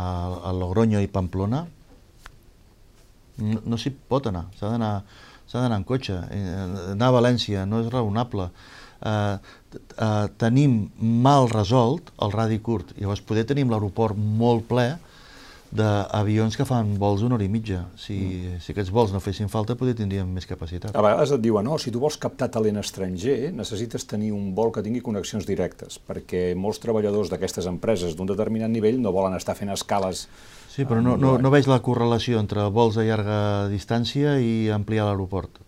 a, 0.00 0.04
a 0.48 0.54
Logroño 0.56 1.02
i 1.04 1.10
Pamplona, 1.12 1.66
no, 3.42 3.60
no 3.64 3.80
s'hi 3.80 3.92
pot 3.92 4.28
anar, 4.30 4.46
s'ha 4.58 4.72
d'anar 4.72 4.94
s'ha 5.50 5.64
d'anar 5.64 5.80
en 5.80 5.84
cotxe, 5.84 6.14
eh, 6.30 6.92
anar 6.94 7.10
a 7.10 7.16
València 7.18 7.66
no 7.66 7.82
és 7.82 7.90
raonable. 7.90 8.50
Eh, 9.00 9.36
eh, 10.06 10.26
tenim 10.38 10.90
mal 11.00 11.48
resolt 11.50 12.12
el 12.22 12.34
radi 12.34 12.60
curt, 12.62 12.94
llavors 13.00 13.22
poder 13.26 13.46
tenim 13.48 13.70
l'aeroport 13.72 14.18
molt 14.18 14.68
ple 14.68 14.92
d'avions 15.70 16.56
que 16.58 16.64
fan 16.66 16.96
vols 16.98 17.22
d'una 17.22 17.36
hora 17.36 17.46
i 17.46 17.48
mitja. 17.50 17.84
Si, 17.98 18.14
mm. 18.14 18.62
si 18.62 18.72
aquests 18.72 18.90
vols 18.94 19.12
no 19.14 19.20
fessin 19.22 19.50
falta, 19.50 19.76
potser 19.78 19.94
tindríem 20.00 20.30
més 20.34 20.46
capacitat. 20.50 20.96
A 20.98 21.04
vegades 21.04 21.34
et 21.36 21.42
diuen, 21.44 21.66
no, 21.66 21.78
si 21.78 21.92
tu 21.94 22.02
vols 22.02 22.18
captar 22.18 22.50
talent 22.50 22.80
estranger, 22.82 23.52
necessites 23.54 24.06
tenir 24.10 24.32
un 24.34 24.50
vol 24.54 24.74
que 24.74 24.82
tingui 24.82 25.02
connexions 25.02 25.46
directes, 25.46 26.00
perquè 26.02 26.56
molts 26.58 26.82
treballadors 26.82 27.30
d'aquestes 27.30 27.70
empreses 27.70 28.18
d'un 28.18 28.30
determinat 28.30 28.70
nivell 28.70 28.98
no 29.02 29.14
volen 29.14 29.38
estar 29.38 29.54
fent 29.58 29.70
escales 29.70 30.26
Sí, 30.70 30.84
però 30.86 31.00
no, 31.02 31.16
no, 31.18 31.34
no 31.42 31.50
veig 31.50 31.66
la 31.66 31.80
correlació 31.82 32.38
entre 32.38 32.68
vols 32.70 32.98
a 33.00 33.04
llarga 33.06 33.38
distància 33.72 34.36
i 34.38 34.70
ampliar 34.70 35.08
l'aeroport. 35.08 35.58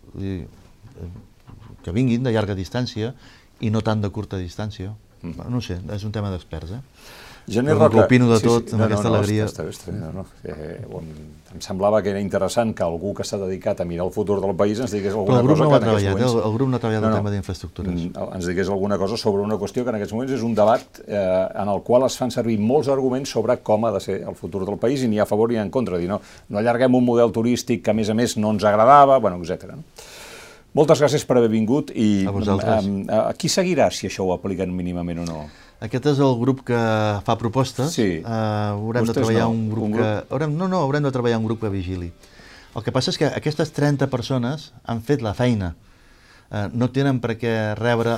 Que 1.83 1.91
vinguin 1.91 2.23
de 2.23 2.31
llarga 2.31 2.55
distància 2.55 3.11
i 3.59 3.71
no 3.73 3.81
tant 3.83 3.99
de 4.03 4.11
curta 4.15 4.39
distància. 4.39 4.93
Mm. 5.21 5.49
No 5.51 5.59
sé, 5.63 5.81
és 5.91 6.07
un 6.07 6.15
tema 6.15 6.31
d'experts, 6.31 6.77
eh? 6.77 6.81
Gener 7.47 7.75
Roca... 7.75 8.07
de 8.07 8.39
tot, 8.39 8.63
sí, 8.63 8.69
sí. 8.69 8.75
amb 8.75 8.79
no, 8.79 8.85
aquesta 8.85 9.09
no, 9.09 9.09
no, 9.09 9.17
alegria. 9.19 9.45
Està, 9.45 9.65
està, 9.67 9.91
està, 9.91 9.93
no, 9.97 10.11
no. 10.13 10.25
Eh, 10.47 10.77
bon, 10.87 11.07
em 11.53 11.61
semblava 11.61 11.99
que 12.01 12.13
era 12.13 12.21
interessant 12.23 12.71
que 12.73 12.85
algú 12.85 13.11
que 13.13 13.25
s'ha 13.27 13.37
dedicat 13.41 13.81
a 13.83 13.85
mirar 13.85 14.05
el 14.07 14.13
futur 14.15 14.39
del 14.41 14.55
país 14.55 14.79
ens 14.79 14.93
digués 14.95 15.11
alguna 15.13 15.41
Però 15.41 15.41
el 15.41 15.47
grup 15.49 15.57
cosa 15.57 15.63
no 15.65 15.69
que 15.69 15.75
ha 15.75 15.83
treballat, 15.83 16.15
moments... 16.15 16.31
el, 16.33 16.39
el 16.47 16.55
grup 16.55 16.69
no 16.71 16.77
ha 16.77 16.79
treballat 16.79 17.01
No, 17.03 17.09
el 17.09 17.13
no. 17.13 17.19
tema 17.19 17.33
d'infraestructures. 17.35 17.93
Mm, 17.93 18.29
ens 18.39 18.47
digués 18.47 18.71
alguna 18.71 18.97
cosa 19.01 19.19
sobre 19.19 19.43
una 19.43 19.59
qüestió 19.59 19.83
que 19.83 19.91
en 19.91 19.99
aquests 19.99 20.15
moments 20.15 20.33
és 20.39 20.47
un 20.47 20.55
debat 20.55 21.03
eh, 21.05 21.19
en 21.63 21.73
el 21.75 21.83
qual 21.83 22.07
es 22.07 22.17
fan 22.17 22.31
servir 22.31 22.57
molts 22.63 22.87
arguments 22.87 23.35
sobre 23.35 23.57
com 23.59 23.85
ha 23.85 23.91
de 23.91 23.99
ser 23.99 24.21
el 24.23 24.39
futur 24.39 24.63
del 24.65 24.79
país 24.79 25.03
i 25.03 25.11
ni 25.11 25.19
a 25.19 25.27
favor 25.27 25.51
ni 25.51 25.59
en 25.59 25.69
contra. 25.69 25.99
Dir, 25.99 26.07
no, 26.07 26.21
no 26.49 26.63
allarguem 26.63 26.95
un 26.95 27.03
model 27.05 27.35
turístic 27.35 27.83
que 27.83 27.91
a 27.91 27.97
més 27.97 28.09
a 28.09 28.15
més 28.15 28.37
no 28.37 28.55
ens 28.55 28.63
agradava, 28.63 29.19
bueno, 29.19 29.43
etc. 29.43 29.75
No? 29.75 29.83
Moltes 30.73 31.03
gràcies 31.03 31.21
per 31.29 31.37
haver 31.37 31.51
vingut 31.53 31.91
i 31.93 32.25
A 32.25 32.31
vosaltres. 32.33 32.87
em, 32.87 33.03
a, 33.05 33.27
qui 33.37 33.51
seguirà 33.51 33.91
si 33.93 34.07
això 34.09 34.25
ho 34.25 34.31
apliquen 34.33 34.73
mínimament 34.73 35.21
o 35.21 35.27
no? 35.27 35.43
Aquest 35.83 36.05
és 36.13 36.19
el 36.23 36.35
grup 36.39 36.61
que 36.67 36.79
fa 37.25 37.35
propostes. 37.39 37.95
Sí. 37.95 38.21
Uh, 38.21 38.77
haurem 38.77 39.03
de 39.03 39.11
Vostès 39.11 39.19
treballar 39.19 39.47
no. 39.47 39.55
un 39.55 39.65
grup, 39.71 39.87
Un 39.89 39.97
que... 39.97 40.03
grup? 40.03 40.31
Haurem, 40.31 40.53
no, 40.59 40.67
no, 40.71 40.83
haurem 40.85 41.03
de 41.03 41.11
treballar 41.11 41.39
un 41.41 41.47
grup 41.49 41.63
que 41.63 41.71
vigili. 41.73 42.11
El 42.73 42.85
que 42.85 42.93
passa 42.95 43.11
és 43.13 43.19
que 43.19 43.27
aquestes 43.29 43.73
30 43.75 44.07
persones 44.09 44.71
han 44.85 45.03
fet 45.05 45.21
la 45.25 45.33
feina. 45.37 45.73
Uh, 46.49 46.69
no 46.73 46.89
tenen 46.93 47.19
per 47.23 47.35
què 47.41 47.53
rebre 47.79 48.17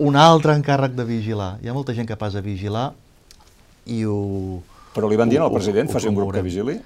un 0.00 0.16
altre 0.16 0.54
encàrrec 0.56 0.94
de 0.96 1.04
vigilar. 1.04 1.56
Hi 1.60 1.68
ha 1.68 1.76
molta 1.76 1.96
gent 1.96 2.08
capaç 2.08 2.38
de 2.38 2.44
vigilar 2.44 2.90
i 3.86 4.04
ho... 4.08 4.60
Però 4.94 5.10
li 5.10 5.18
van 5.18 5.30
dir 5.30 5.38
al 5.38 5.52
president, 5.52 5.90
faci 5.92 6.08
un 6.10 6.16
grup 6.16 6.32
que 6.34 6.42
vigili? 6.42 6.78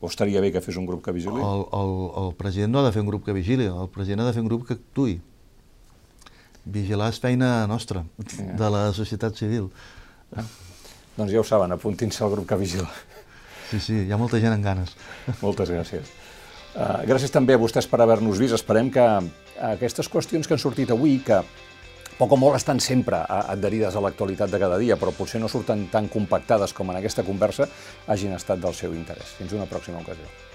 O 0.00 0.08
estaria 0.08 0.40
bé 0.40 0.48
que 0.52 0.62
fes 0.64 0.78
un 0.80 0.86
grup 0.88 1.02
que 1.04 1.12
vigili? 1.12 1.42
El, 1.44 1.66
el, 1.76 1.90
el 2.22 2.30
president 2.38 2.72
no 2.72 2.80
ha 2.80 2.86
de 2.86 2.92
fer 2.94 3.02
un 3.02 3.10
grup 3.10 3.26
que 3.26 3.34
vigili, 3.36 3.66
el 3.68 3.90
president 3.92 4.22
ha 4.24 4.30
de 4.30 4.32
fer 4.32 4.40
un 4.40 4.48
grup 4.48 4.64
que 4.68 4.78
actui. 4.78 5.18
Vigilar 6.64 7.08
és 7.12 7.20
feina 7.22 7.66
nostra, 7.70 8.04
de 8.58 8.70
la 8.72 8.90
societat 8.96 9.38
civil. 9.38 9.70
Doncs 11.16 11.32
ja 11.32 11.40
ho 11.40 11.46
saben, 11.46 11.72
apuntin-se 11.72 12.24
al 12.24 12.34
grup 12.34 12.48
que 12.48 12.58
vigila. 12.60 12.88
Sí, 13.70 13.80
sí, 13.80 13.96
hi 14.06 14.12
ha 14.12 14.18
molta 14.20 14.40
gent 14.42 14.56
amb 14.56 14.66
ganes. 14.66 14.96
Moltes 15.40 15.70
gràcies. 15.70 16.10
Uh, 16.70 17.02
gràcies 17.06 17.32
també 17.34 17.56
a 17.56 17.60
vostès 17.60 17.88
per 17.90 18.00
haver-nos 18.02 18.38
vist. 18.42 18.54
Esperem 18.58 18.90
que 18.94 19.06
aquestes 19.70 20.10
qüestions 20.10 20.46
que 20.46 20.56
han 20.56 20.62
sortit 20.62 20.90
avui, 20.94 21.18
que 21.26 21.40
poc 22.18 22.34
o 22.36 22.38
molt 22.38 22.58
estan 22.58 22.82
sempre 22.84 23.22
adherides 23.30 23.96
a 23.96 24.04
l'actualitat 24.04 24.52
de 24.52 24.60
cada 24.60 24.78
dia, 24.78 24.98
però 25.00 25.14
potser 25.16 25.40
no 25.40 25.48
surten 25.48 25.86
tan 25.92 26.10
compactades 26.12 26.74
com 26.76 26.92
en 26.92 27.00
aquesta 27.00 27.24
conversa, 27.24 27.68
hagin 28.06 28.36
estat 28.36 28.60
del 28.60 28.76
seu 28.76 28.94
interès. 28.94 29.36
Fins 29.38 29.56
una 29.56 29.70
pròxima 29.70 30.02
ocasió. 30.02 30.49